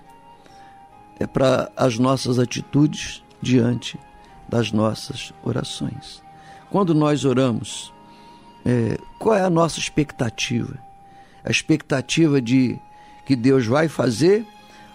[1.18, 3.98] é para as nossas atitudes diante
[4.46, 6.22] das nossas orações.
[6.70, 7.92] Quando nós oramos,
[8.64, 10.78] é, qual é a nossa expectativa?
[11.44, 12.78] A expectativa de
[13.26, 14.46] que Deus vai fazer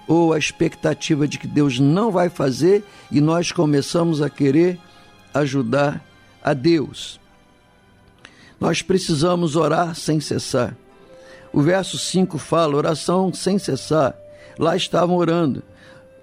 [0.07, 4.79] ou a expectativa de que Deus não vai fazer e nós começamos a querer
[5.33, 6.03] ajudar
[6.41, 7.19] a Deus?
[8.59, 10.75] Nós precisamos orar sem cessar.
[11.51, 14.15] O verso 5 fala: oração sem cessar.
[14.57, 15.61] Lá estavam orando,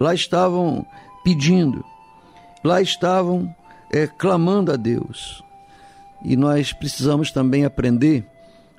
[0.01, 0.85] lá estavam
[1.23, 1.85] pedindo,
[2.65, 3.55] lá estavam
[3.93, 5.44] é, clamando a Deus.
[6.25, 8.25] E nós precisamos também aprender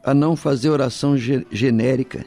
[0.04, 2.26] a não fazer oração genérica.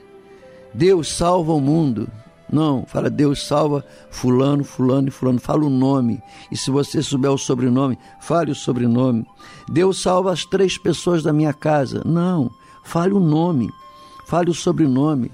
[0.73, 2.09] Deus salva o mundo.
[2.51, 5.41] Não, fala Deus salva fulano, fulano e fulano.
[5.41, 6.23] Fala o nome.
[6.51, 9.27] E se você souber o sobrenome, fale o sobrenome.
[9.69, 12.03] Deus salva as três pessoas da minha casa.
[12.07, 12.51] Não,
[12.85, 13.69] fale o nome
[14.29, 15.33] fale o sobrenome.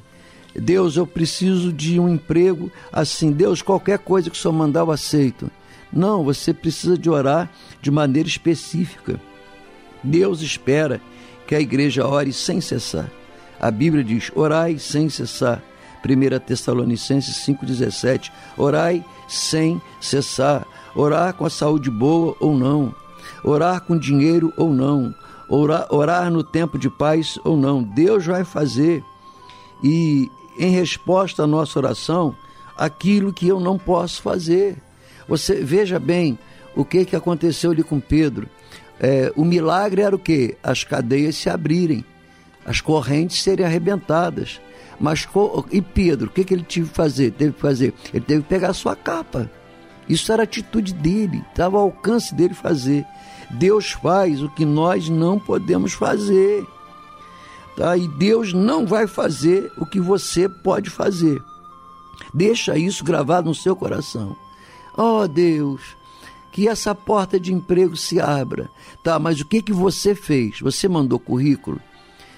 [0.54, 3.32] Deus, eu preciso de um emprego assim.
[3.32, 5.50] Deus, qualquer coisa que o Senhor mandar, eu aceito.
[5.92, 7.50] Não, você precisa de orar
[7.82, 9.20] de maneira específica.
[10.04, 11.00] Deus espera
[11.46, 13.10] que a igreja ore sem cessar.
[13.60, 15.62] A Bíblia diz: orai sem cessar.
[16.04, 18.30] 1 Tessalonicenses 5,17.
[18.58, 20.66] Orai sem cessar.
[20.94, 22.94] Orar com a saúde boa ou não.
[23.42, 25.14] Orar com dinheiro ou não
[25.48, 29.04] orar, orar no tempo de paz ou não, Deus vai fazer.
[29.82, 32.34] E em resposta à nossa oração,
[32.76, 34.76] aquilo que eu não posso fazer.
[35.28, 36.38] Você veja bem
[36.76, 38.48] o que, que aconteceu ali com Pedro.
[39.00, 40.56] É, o milagre era o que?
[40.62, 42.04] As cadeias se abrirem,
[42.64, 44.60] as correntes serem arrebentadas.
[44.98, 45.26] Mas
[45.70, 47.32] e Pedro, o que, que ele teve que fazer?
[47.32, 47.94] Teve que fazer?
[48.12, 49.50] Ele teve que pegar a sua capa.
[50.08, 53.04] Isso era atitude dele, estava ao alcance dele fazer.
[53.50, 56.66] Deus faz o que nós não podemos fazer.
[57.76, 57.96] Tá?
[57.96, 61.42] E Deus não vai fazer o que você pode fazer.
[62.32, 64.36] Deixa isso gravado no seu coração.
[64.96, 65.80] Oh Deus,
[66.54, 68.70] que essa porta de emprego se abra.
[69.02, 70.60] Tá, mas o que que você fez?
[70.60, 71.80] Você mandou currículo?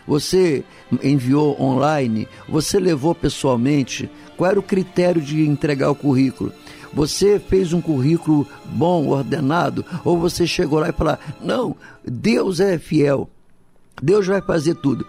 [0.09, 0.65] Você
[1.03, 2.27] enviou online?
[2.49, 4.09] Você levou pessoalmente?
[4.35, 6.51] Qual era o critério de entregar o currículo?
[6.95, 12.79] Você fez um currículo bom, ordenado, ou você chegou lá e falou: "Não, Deus é
[12.79, 13.29] fiel.
[14.03, 15.07] Deus vai fazer tudo".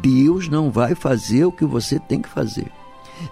[0.00, 2.72] Deus não vai fazer o que você tem que fazer.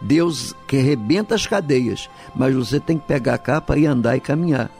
[0.03, 4.21] Deus que arrebenta as cadeias, mas você tem que pegar a capa e andar e
[4.21, 4.71] caminhar.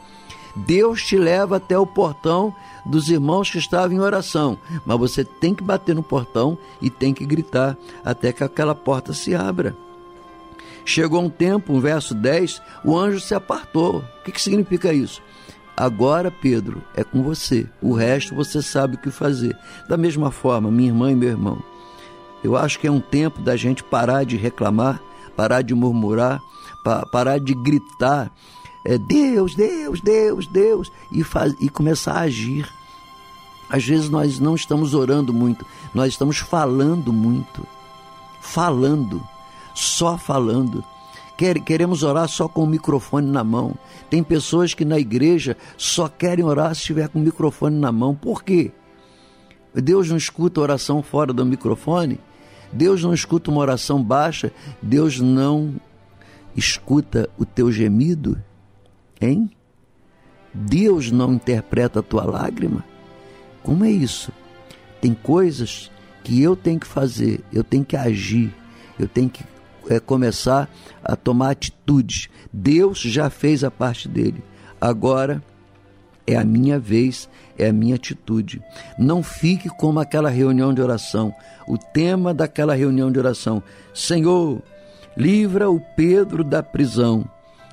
[0.55, 2.53] Deus te leva até o portão
[2.85, 7.13] dos irmãos que estavam em oração, mas você tem que bater no portão e tem
[7.13, 9.75] que gritar até que aquela porta se abra.
[10.85, 13.97] Chegou um tempo, um verso 10, o anjo se apartou.
[13.97, 15.21] O que, que significa isso?
[15.75, 17.67] Agora, Pedro, é com você.
[17.81, 19.57] O resto você sabe o que fazer.
[19.89, 21.61] Da mesma forma, minha irmã e meu irmão,
[22.43, 25.01] eu acho que é um tempo da gente parar de reclamar,
[25.35, 26.39] parar de murmurar,
[27.11, 28.31] parar de gritar.
[28.85, 32.71] É Deus, Deus, Deus, Deus, e, faz, e começar a agir.
[33.67, 37.65] Às vezes nós não estamos orando muito, nós estamos falando muito.
[38.39, 39.21] Falando
[39.75, 40.83] só falando.
[41.37, 43.75] Queremos orar só com o microfone na mão.
[44.09, 48.15] Tem pessoas que na igreja só querem orar se estiver com o microfone na mão.
[48.15, 48.71] Por quê?
[49.73, 52.19] Deus não escuta oração fora do microfone?
[52.71, 54.51] Deus não escuta uma oração baixa?
[54.81, 55.75] Deus não
[56.55, 58.41] escuta o teu gemido?
[59.25, 59.49] Hein?
[60.53, 62.85] Deus não interpreta a tua lágrima?
[63.63, 64.31] Como é isso?
[65.01, 65.91] Tem coisas
[66.23, 68.53] que eu tenho que fazer, eu tenho que agir,
[68.99, 69.43] eu tenho que
[69.89, 70.69] é, começar
[71.03, 72.29] a tomar atitudes.
[72.53, 74.43] Deus já fez a parte dele.
[74.79, 75.43] Agora
[76.27, 78.61] é a minha vez, é a minha atitude.
[78.97, 81.33] Não fique como aquela reunião de oração.
[81.67, 83.61] O tema daquela reunião de oração:
[83.93, 84.61] Senhor,
[85.17, 87.25] livra o Pedro da prisão.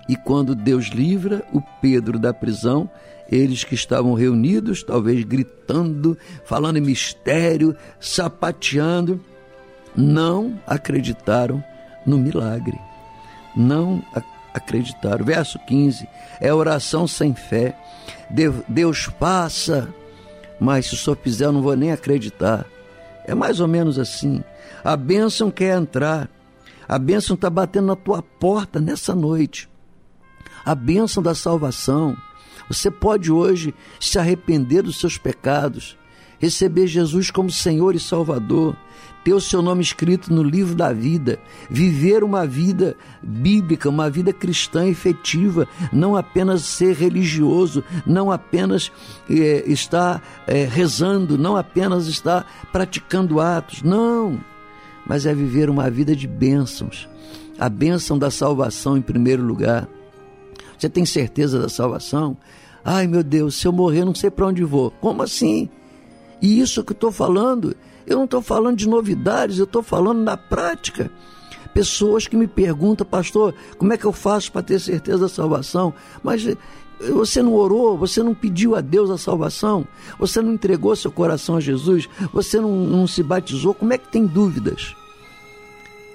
[0.09, 2.91] E quando Deus livra o Pedro da prisão,
[3.31, 9.21] eles que estavam reunidos, talvez gritando, falando em mistério, sapateando,
[9.97, 11.65] não acreditaram
[12.05, 12.79] no milagre.
[13.57, 14.03] Não
[14.53, 15.25] acreditaram.
[15.25, 16.07] Verso 15:
[16.41, 17.77] é oração sem fé.
[18.69, 19.88] Deus passa,
[20.61, 22.67] mas se o senhor fizer, eu não vou nem acreditar.
[23.25, 24.43] É mais ou menos assim.
[24.83, 26.29] A bênção quer entrar.
[26.88, 29.72] A bênção está batendo na tua porta nessa noite.
[30.64, 32.16] A bênção da salvação.
[32.68, 35.96] Você pode hoje se arrepender dos seus pecados,
[36.38, 38.77] receber Jesus como Senhor e Salvador,
[39.25, 41.38] ter o seu nome escrito no livro da vida,
[41.70, 48.90] viver uma vida bíblica, uma vida cristã efetiva, não apenas ser religioso, não apenas
[49.31, 54.40] é, estar é, rezando, não apenas estar praticando atos, não,
[55.07, 57.09] mas é viver uma vida de bênçãos,
[57.59, 59.88] a bênção da salvação em primeiro lugar.
[60.83, 62.37] Você tem certeza da salvação?
[62.85, 64.90] Ai meu Deus, se eu morrer, não sei para onde vou.
[65.01, 65.68] Como assim?
[66.40, 70.21] E isso que eu estou falando eu não estou falando de novidades, eu estou falando
[70.25, 71.09] na prática.
[71.73, 75.95] Pessoas que me perguntam, pastor, como é que eu faço para ter certeza da salvação?
[76.21, 76.57] Mas eh,
[77.12, 79.87] você não orou, você não pediu a Deus a salvação,
[80.18, 84.09] você não entregou seu coração a Jesus, você não, não se batizou, como é que
[84.09, 84.97] tem dúvidas?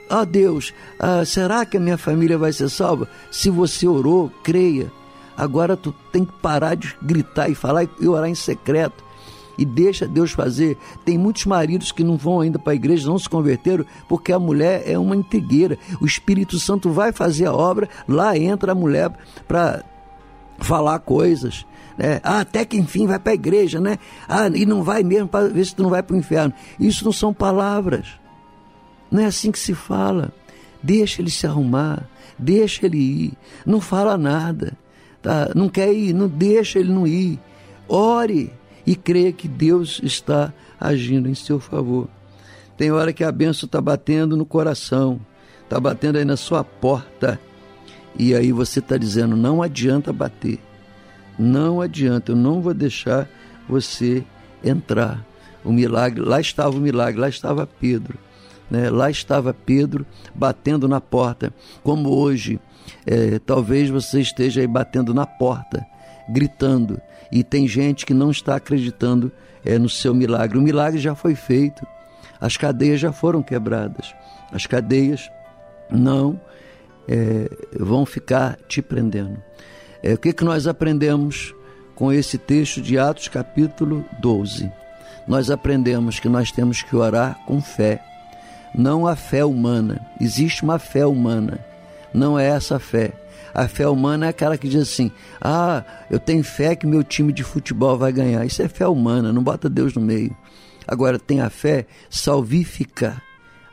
[0.09, 3.09] Ah, Deus, ah, será que a minha família vai ser salva?
[3.31, 4.91] Se você orou, creia.
[5.35, 9.07] Agora tu tem que parar de gritar e falar e orar em secreto
[9.57, 10.77] e deixa Deus fazer.
[11.03, 14.39] Tem muitos maridos que não vão ainda para a igreja, não se converteram, porque a
[14.39, 15.77] mulher é uma intrigueira.
[15.99, 19.11] O Espírito Santo vai fazer a obra, lá entra a mulher
[19.47, 19.83] para
[20.59, 21.65] falar coisas.
[21.97, 22.19] Né?
[22.23, 23.97] Ah, até que enfim vai para a igreja, né?
[24.29, 26.53] Ah, e não vai mesmo para ver se tu não vai para o inferno.
[26.79, 28.07] Isso não são palavras.
[29.11, 30.31] Não é assim que se fala.
[30.81, 33.33] Deixa ele se arrumar, deixa ele ir,
[33.65, 34.73] não fala nada.
[35.21, 35.49] Tá?
[35.55, 37.39] Não quer ir, não deixa ele não ir.
[37.87, 38.53] Ore,
[38.85, 42.07] e creia que Deus está agindo em seu favor.
[42.77, 45.19] Tem hora que a benção está batendo no coração,
[45.63, 47.39] está batendo aí na sua porta,
[48.17, 50.59] e aí você está dizendo: não adianta bater,
[51.37, 53.27] não adianta, eu não vou deixar
[53.67, 54.23] você
[54.63, 55.25] entrar.
[55.65, 58.17] O milagre, lá estava o milagre, lá estava Pedro.
[58.69, 58.89] Né?
[58.89, 61.53] Lá estava Pedro batendo na porta,
[61.83, 62.59] como hoje.
[63.05, 65.85] É, talvez você esteja aí batendo na porta,
[66.29, 67.01] gritando,
[67.31, 69.31] e tem gente que não está acreditando
[69.65, 70.57] é, no seu milagre.
[70.57, 71.85] O milagre já foi feito,
[72.39, 74.13] as cadeias já foram quebradas,
[74.51, 75.29] as cadeias
[75.89, 76.39] não
[77.07, 79.41] é, vão ficar te prendendo.
[80.01, 81.53] É, o que, que nós aprendemos
[81.95, 84.71] com esse texto de Atos, capítulo 12?
[85.27, 88.01] Nós aprendemos que nós temos que orar com fé,
[88.75, 90.05] não a fé humana.
[90.19, 91.59] Existe uma fé humana,
[92.13, 93.13] Não é essa a fé.
[93.53, 95.11] A fé humana é aquela que diz assim:
[95.41, 98.45] ah, eu tenho fé que meu time de futebol vai ganhar.
[98.45, 100.35] Isso é fé humana, não bota Deus no meio.
[100.87, 103.21] Agora, tem a fé salvífica,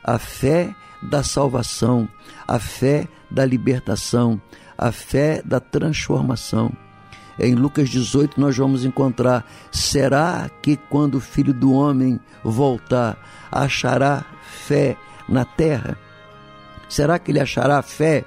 [0.03, 2.09] a fé da salvação,
[2.47, 4.41] a fé da libertação,
[4.77, 6.71] a fé da transformação.
[7.37, 13.17] Em Lucas 18 nós vamos encontrar: será que quando o filho do homem voltar,
[13.51, 14.25] achará
[14.55, 14.97] fé
[15.29, 15.97] na terra?
[16.89, 18.23] Será que ele achará fé?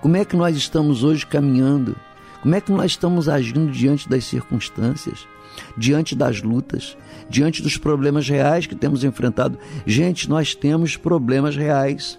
[0.00, 1.96] Como é que nós estamos hoje caminhando?
[2.42, 5.28] Como é que nós estamos agindo diante das circunstâncias,
[5.76, 6.96] diante das lutas,
[7.30, 9.56] diante dos problemas reais que temos enfrentado?
[9.86, 12.18] Gente, nós temos problemas reais.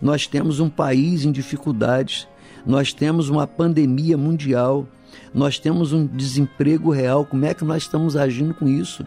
[0.00, 2.26] Nós temos um país em dificuldades,
[2.66, 4.86] nós temos uma pandemia mundial,
[5.34, 7.24] nós temos um desemprego real.
[7.26, 9.06] Como é que nós estamos agindo com isso?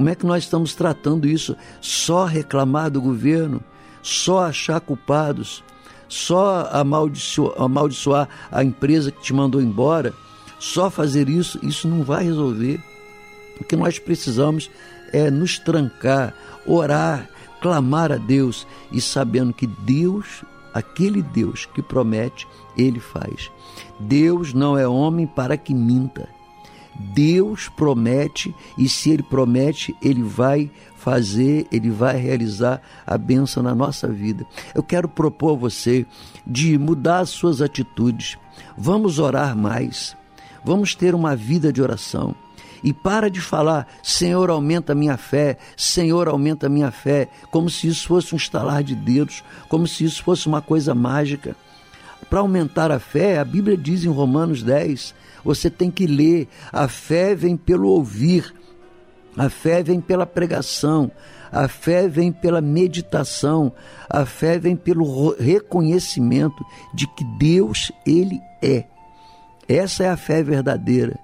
[0.00, 1.54] Como é que nós estamos tratando isso?
[1.78, 3.62] Só reclamar do governo?
[4.00, 5.62] Só achar culpados?
[6.08, 10.14] Só amaldiçoar, amaldiçoar a empresa que te mandou embora?
[10.58, 11.60] Só fazer isso?
[11.62, 12.82] Isso não vai resolver.
[13.60, 14.70] O que nós precisamos
[15.12, 16.32] é nos trancar,
[16.64, 17.28] orar,
[17.60, 20.42] clamar a Deus e sabendo que Deus,
[20.72, 23.50] aquele Deus que promete, ele faz.
[23.98, 26.26] Deus não é homem para que minta.
[27.00, 33.74] Deus promete e se ele promete, ele vai fazer, ele vai realizar a bênção na
[33.74, 34.46] nossa vida.
[34.74, 36.06] Eu quero propor a você
[36.46, 38.36] de mudar as suas atitudes.
[38.76, 40.14] Vamos orar mais.
[40.62, 42.34] Vamos ter uma vida de oração.
[42.82, 47.68] E para de falar, Senhor, aumenta a minha fé, Senhor, aumenta a minha fé, como
[47.68, 51.56] se isso fosse um estalar de dedos, como se isso fosse uma coisa mágica.
[52.28, 55.14] Para aumentar a fé, a Bíblia diz em Romanos 10,
[55.44, 56.48] você tem que ler.
[56.72, 58.54] A fé vem pelo ouvir,
[59.36, 61.10] a fé vem pela pregação,
[61.50, 63.72] a fé vem pela meditação,
[64.08, 66.64] a fé vem pelo reconhecimento
[66.94, 68.84] de que Deus, Ele é.
[69.68, 71.18] Essa é a fé verdadeira.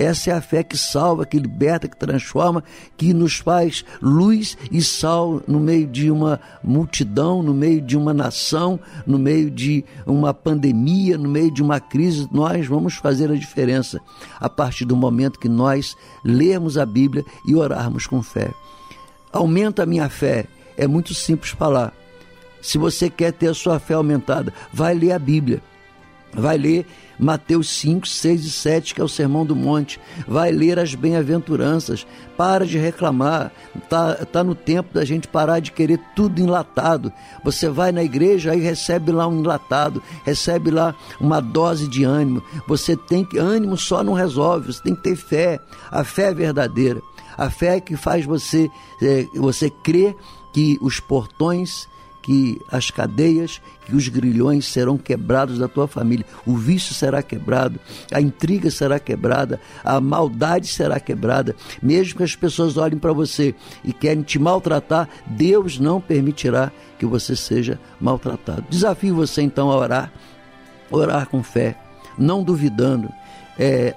[0.00, 2.64] Essa é a fé que salva, que liberta, que transforma,
[2.96, 8.14] que nos faz luz e sal no meio de uma multidão, no meio de uma
[8.14, 12.26] nação, no meio de uma pandemia, no meio de uma crise.
[12.32, 14.00] Nós vamos fazer a diferença
[14.40, 15.94] a partir do momento que nós
[16.24, 18.50] lermos a Bíblia e orarmos com fé.
[19.30, 20.46] Aumenta a minha fé.
[20.78, 21.92] É muito simples falar.
[22.62, 25.62] Se você quer ter a sua fé aumentada, vai ler a Bíblia.
[26.32, 26.86] Vai ler
[27.18, 30.00] Mateus 5, 6 e 7, que é o Sermão do Monte.
[30.26, 32.06] Vai ler as bem-aventuranças.
[32.36, 33.52] Para de reclamar.
[33.88, 37.12] Tá, tá no tempo da gente parar de querer tudo enlatado.
[37.44, 42.42] Você vai na igreja e recebe lá um enlatado, recebe lá uma dose de ânimo.
[42.66, 44.72] Você tem que ânimo só não resolve.
[44.72, 45.60] Você tem que ter fé.
[45.90, 47.02] A fé é verdadeira.
[47.36, 48.70] A fé é que faz você
[49.02, 50.14] é, você crer
[50.52, 51.88] que os portões
[52.30, 57.80] que as cadeias, que os grilhões serão quebrados da tua família, o vício será quebrado,
[58.12, 63.52] a intriga será quebrada, a maldade será quebrada, mesmo que as pessoas olhem para você
[63.82, 66.70] e querem te maltratar, Deus não permitirá
[67.00, 68.64] que você seja maltratado.
[68.70, 70.12] Desafio você então a orar,
[70.88, 71.76] orar com fé,
[72.16, 73.08] não duvidando,
[73.58, 73.96] é,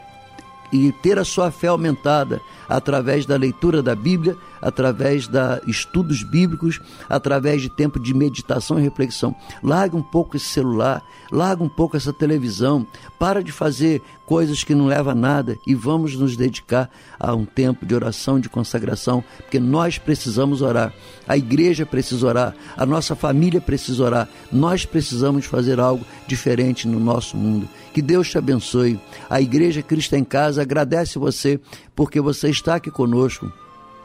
[0.72, 5.38] e ter a sua fé aumentada através da leitura da Bíblia, através de
[5.68, 9.36] estudos bíblicos, através de tempo de meditação e reflexão.
[9.62, 12.88] Larga um pouco esse celular, larga um pouco essa televisão,
[13.20, 16.90] para de fazer coisas que não levam a nada e vamos nos dedicar
[17.20, 20.94] a um tempo de oração, de consagração, porque nós precisamos orar.
[21.28, 24.30] A igreja precisa orar, a nossa família precisa orar.
[24.52, 27.68] Nós precisamos fazer algo diferente no nosso mundo.
[27.94, 29.00] Que Deus te abençoe.
[29.30, 31.60] A Igreja Cristo em Casa agradece você
[31.96, 33.52] porque você está aqui conosco.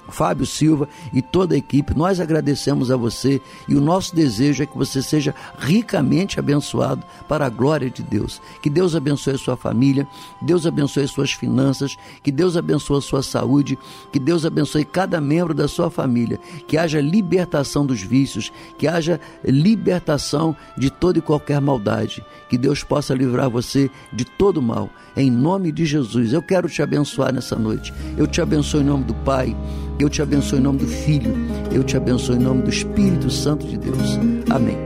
[0.09, 4.67] Fábio Silva e toda a equipe, nós agradecemos a você e o nosso desejo é
[4.67, 8.41] que você seja ricamente abençoado para a glória de Deus.
[8.63, 10.07] Que Deus abençoe a sua família,
[10.41, 13.79] Deus abençoe suas finanças, que Deus abençoe a sua saúde,
[14.13, 19.21] que Deus abençoe cada membro da sua família, que haja libertação dos vícios, que haja
[19.45, 24.91] libertação de toda e qualquer maldade, que Deus possa livrar você de todo mal.
[25.17, 27.93] Em nome de Jesus, eu quero te abençoar nessa noite.
[28.17, 29.57] Eu te abençoo em nome do Pai
[29.99, 31.35] eu te abençoo em nome do Filho,
[31.73, 34.19] eu te abençoo em nome do Espírito Santo de Deus.
[34.49, 34.77] Amém.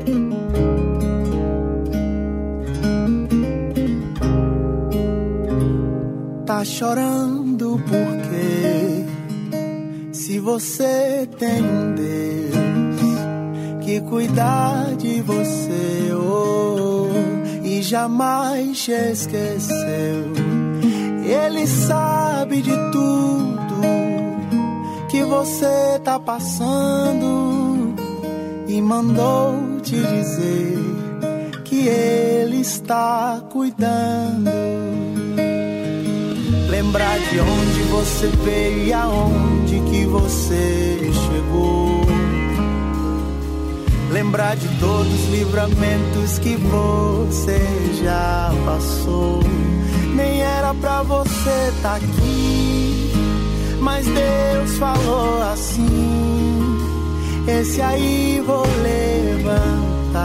[6.47, 9.05] Tá chorando porque
[10.13, 12.03] se você tem um Deus
[13.85, 17.09] que cuidar de você oh,
[17.63, 20.33] e jamais te esqueceu,
[21.25, 24.12] Ele sabe de tudo
[25.13, 27.95] que você tá passando
[28.67, 30.79] e mandou te dizer
[31.67, 34.51] que Ele está cuidando.
[36.71, 42.01] Lembrar de onde você veio e aonde que você chegou.
[44.11, 47.61] Lembrar de todos os livramentos que você
[48.03, 49.41] já passou.
[50.17, 52.92] Nem era pra você tá aqui,
[53.83, 56.79] mas Deus falou assim:
[57.47, 60.23] Esse aí vou levantar.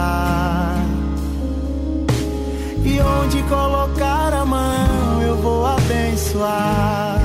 [2.86, 7.20] E onde colocar a mão eu vou abençoar.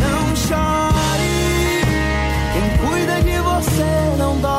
[0.00, 1.82] Não chore,
[2.54, 4.57] quem cuida de você não dorme.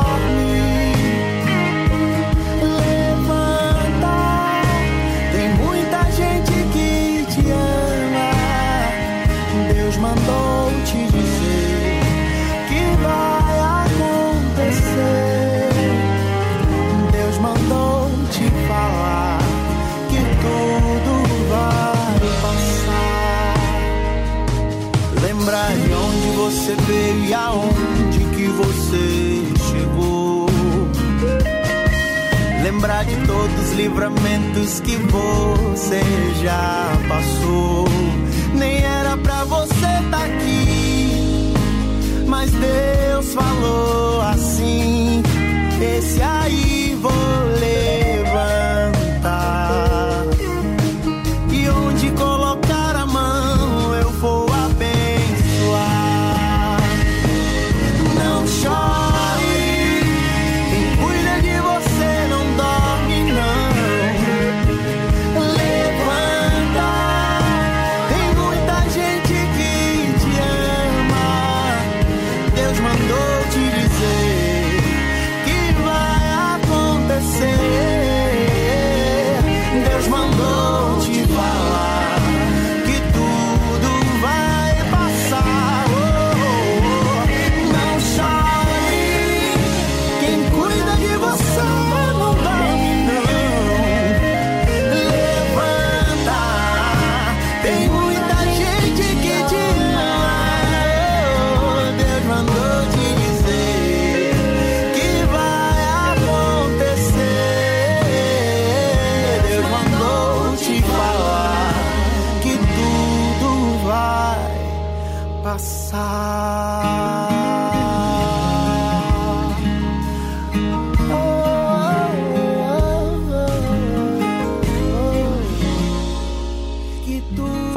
[26.74, 30.46] Veio e aonde que você chegou.
[32.62, 36.00] Lembrar de todos os livramentos que você
[36.42, 37.86] já passou.
[38.54, 41.54] Nem era pra você estar aqui,
[42.26, 45.22] mas Deus falou assim:
[45.80, 47.12] Esse aí vou
[47.58, 47.99] levantar.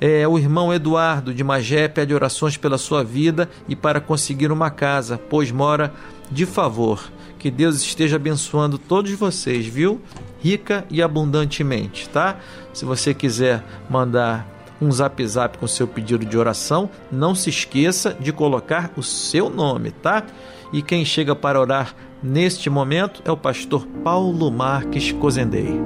[0.00, 4.70] É, o irmão Eduardo de Magé pede orações pela sua vida e para conseguir uma
[4.70, 5.92] casa, pois mora
[6.30, 7.10] de favor.
[7.38, 10.00] Que Deus esteja abençoando todos vocês, viu?
[10.40, 12.38] Rica e abundantemente, tá?
[12.72, 18.16] Se você quiser mandar um zap zap com seu pedido de oração, não se esqueça
[18.18, 20.24] de colocar o seu nome, tá?
[20.72, 25.80] E quem chega para orar neste momento é o pastor Paulo Marques Cozendei.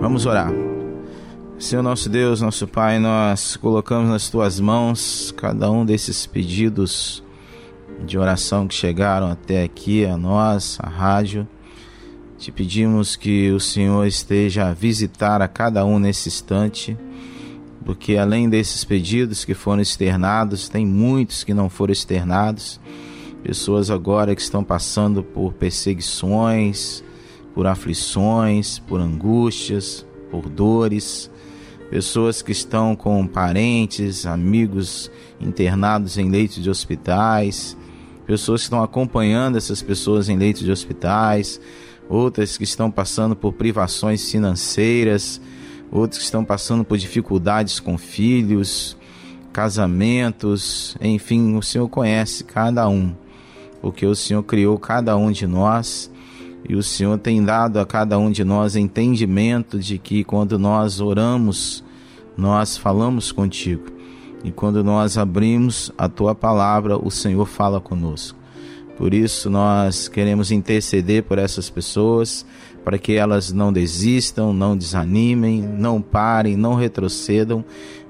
[0.00, 0.52] Vamos orar.
[1.58, 7.24] Senhor nosso Deus, nosso Pai, nós colocamos nas tuas mãos cada um desses pedidos
[8.04, 11.48] de oração que chegaram até aqui a nós, a rádio.
[12.38, 16.96] Te pedimos que o Senhor esteja a visitar a cada um nesse instante,
[17.82, 22.78] porque além desses pedidos que foram externados, tem muitos que não foram externados.
[23.42, 27.02] Pessoas agora que estão passando por perseguições,
[27.54, 31.30] por aflições, por angústias, por dores.
[31.88, 35.10] pessoas que estão com parentes, amigos
[35.40, 37.76] internados em leitos de hospitais,
[38.26, 41.60] pessoas que estão acompanhando essas pessoas em leitos de hospitais,
[42.08, 45.40] outras que estão passando por privações financeiras,
[45.90, 48.96] outros que estão passando por dificuldades com filhos,
[49.52, 53.14] casamentos, enfim, o Senhor conhece cada um,
[53.80, 56.10] porque o Senhor criou cada um de nós
[56.68, 61.00] e o Senhor tem dado a cada um de nós entendimento de que quando nós
[61.00, 61.84] oramos,
[62.36, 63.84] nós falamos contigo.
[64.42, 68.38] E quando nós abrimos a tua palavra, o Senhor fala conosco.
[68.96, 72.46] Por isso nós queremos interceder por essas pessoas,
[72.84, 77.64] para que elas não desistam, não desanimem, não parem, não retrocedam,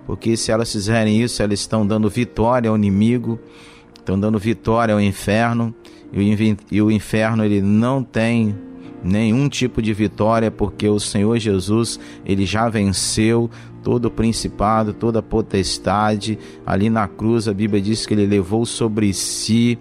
[0.07, 3.41] porque se elas fizerem isso, elas estão dando vitória ao inimigo,
[3.99, 5.75] estão dando vitória ao inferno,
[6.71, 8.55] e o inferno ele não tem
[9.03, 13.51] nenhum tipo de vitória, porque o Senhor Jesus, ele já venceu
[13.83, 16.39] todo o principado, toda a potestade.
[16.65, 19.79] Ali na cruz, a Bíblia diz que ele levou sobre si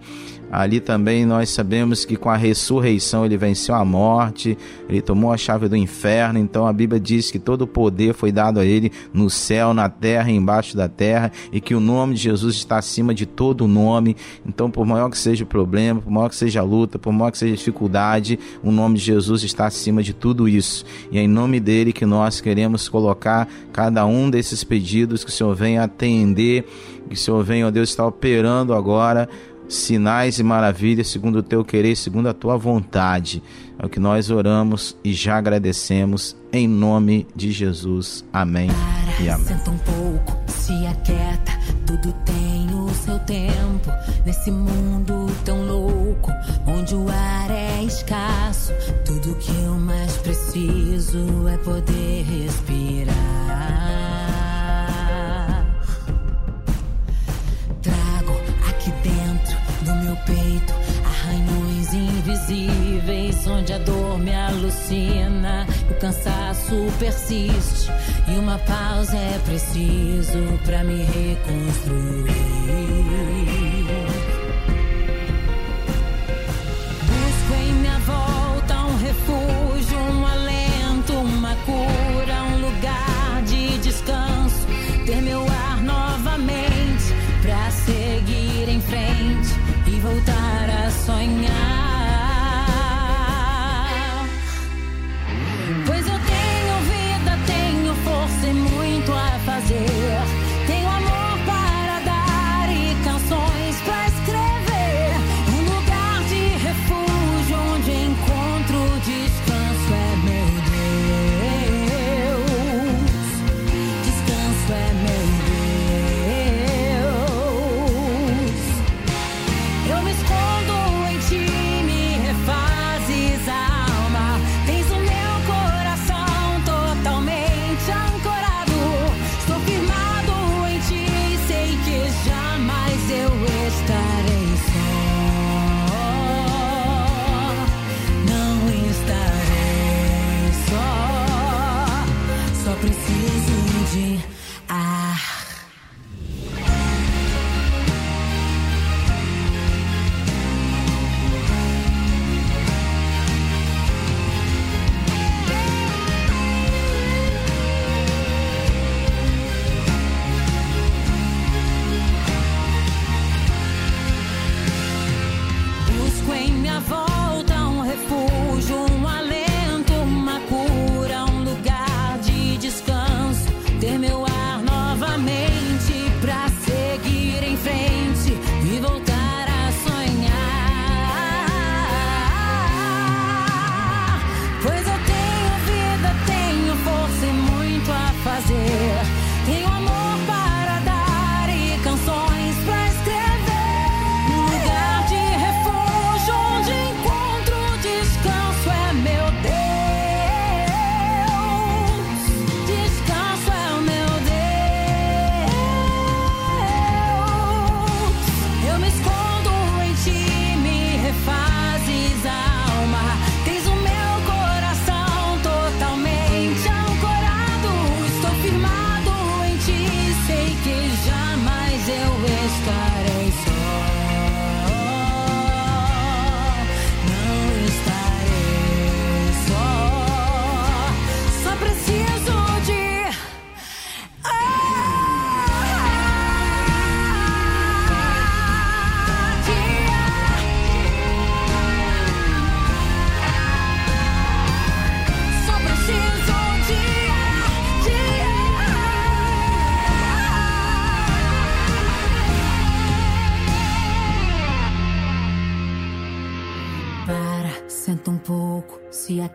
[0.56, 5.38] Ali também nós sabemos que com a ressurreição ele venceu a morte, ele tomou a
[5.38, 6.40] chave do inferno.
[6.40, 9.90] Então a Bíblia diz que todo o poder foi dado a ele no céu, na
[9.90, 14.16] terra embaixo da terra, e que o nome de Jesus está acima de todo nome.
[14.46, 17.32] Então, por maior que seja o problema, por maior que seja a luta, por maior
[17.32, 20.86] que seja a dificuldade, o nome de Jesus está acima de tudo isso.
[21.12, 25.34] E é em nome dele que nós queremos colocar cada um desses pedidos que o
[25.34, 26.66] Senhor venha atender,
[27.10, 29.28] que o Senhor venha, ó Deus, está operando agora
[29.68, 33.42] sinais e maravilhas segundo o teu querer, segundo a tua vontade.
[33.78, 38.24] É o que nós oramos e já agradecemos em nome de Jesus.
[38.32, 39.48] Amém Para, e amém.
[39.48, 41.52] Senta um pouco, se aquieta,
[41.86, 43.92] tudo tem o seu tempo.
[44.26, 46.32] Nesse mundo tão louco,
[46.66, 48.72] onde o ar é escasso,
[49.04, 53.35] tudo que eu mais preciso é poder respirar.
[62.50, 67.92] Invisíveis, onde a dor me alucina, o cansaço persiste
[68.28, 72.36] e uma pausa é preciso para me reconstruir.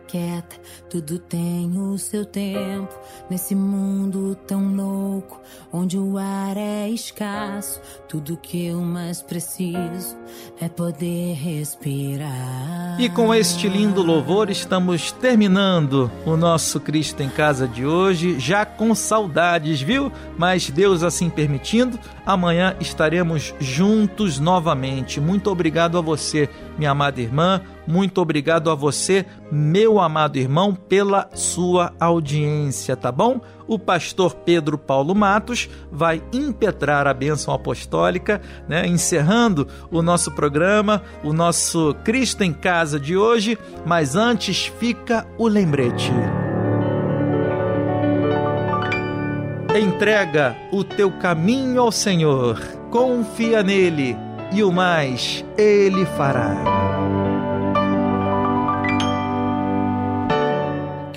[0.07, 0.57] Quieta,
[0.89, 2.93] tudo tem o seu tempo.
[3.29, 5.39] Nesse mundo tão louco,
[5.71, 10.17] onde o ar é escasso, tudo que eu mais preciso
[10.59, 12.99] é poder respirar.
[12.99, 18.65] E com este lindo louvor estamos terminando o nosso Cristo em Casa de hoje, já
[18.65, 20.11] com saudades, viu?
[20.37, 25.21] Mas Deus assim permitindo, amanhã estaremos juntos novamente.
[25.21, 31.29] Muito obrigado a você, minha amada irmã muito obrigado a você, meu amado irmão, pela
[31.33, 33.41] sua audiência, tá bom?
[33.67, 38.85] O pastor Pedro Paulo Matos vai impetrar a bênção apostólica, né?
[38.85, 45.47] encerrando o nosso programa, o nosso Cristo em Casa de hoje, mas antes fica o
[45.47, 46.11] lembrete.
[49.79, 52.59] Entrega o teu caminho ao Senhor,
[52.89, 54.17] confia nele
[54.51, 57.20] e o mais ele fará.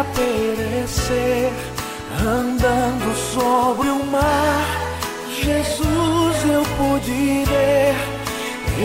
[0.00, 1.52] a perecer
[2.20, 4.66] andando sobre o mar.
[5.40, 7.94] Jesus, eu pude ver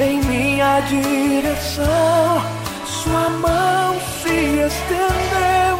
[0.03, 2.41] em minha direção
[2.85, 5.77] sua mão se estendeu.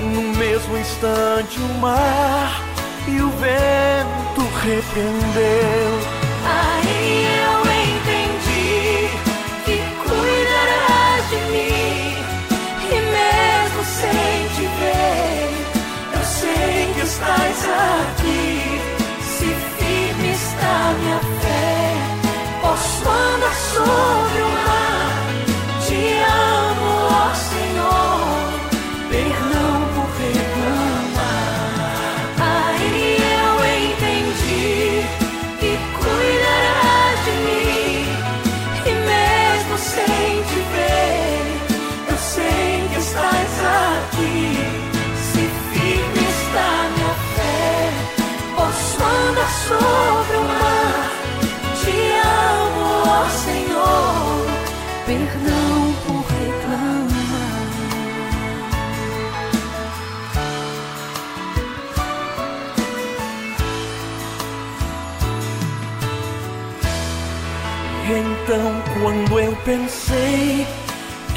[0.00, 2.62] No mesmo instante o mar
[3.08, 5.92] e o vento repreendeu.
[6.46, 7.61] Aí eu
[17.22, 17.64] estás
[18.10, 18.80] aqui,
[19.22, 19.46] se
[19.78, 21.94] firme está minha fé,
[22.60, 24.41] posso andar sobre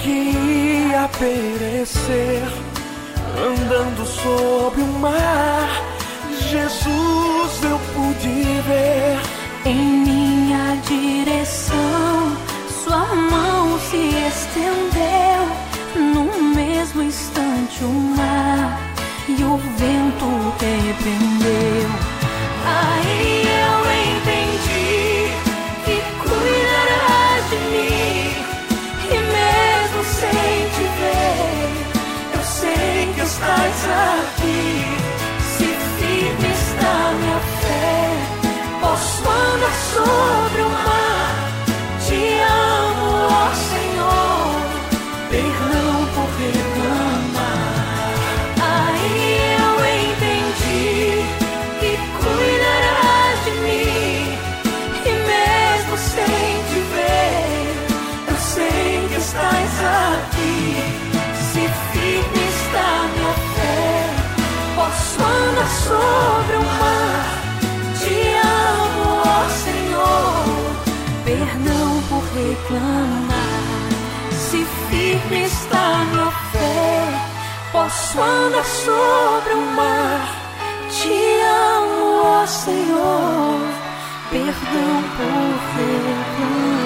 [0.05, 2.43] que ia perecer
[3.37, 5.67] andando sobre o mar.
[6.49, 9.19] Jesus, eu pude ver
[9.65, 12.37] em minha direção.
[12.83, 13.97] Sua mão se
[14.27, 15.47] estendeu
[16.13, 18.79] no mesmo instante o mar
[19.27, 21.89] e o vento repreendeu.
[22.65, 23.84] Aí eu
[39.93, 41.33] sobre o mar.
[42.05, 44.55] Te amo, ó Senhor,
[45.29, 47.45] perdão por reclamar.
[48.61, 49.23] Aí
[49.59, 51.25] eu entendi
[51.79, 54.37] que cuidarás de mim,
[55.05, 57.47] e mesmo sem te ver,
[58.27, 60.35] eu sei que estás aqui.
[65.25, 66.84] anda sobre o mar.
[72.35, 73.89] Reclamar.
[74.31, 77.07] Se firme está minha fé,
[77.71, 80.45] posso andar sobre o mar.
[80.89, 81.41] te
[81.77, 83.59] amo, ó Senhor,
[84.29, 86.84] perdão por vergonha.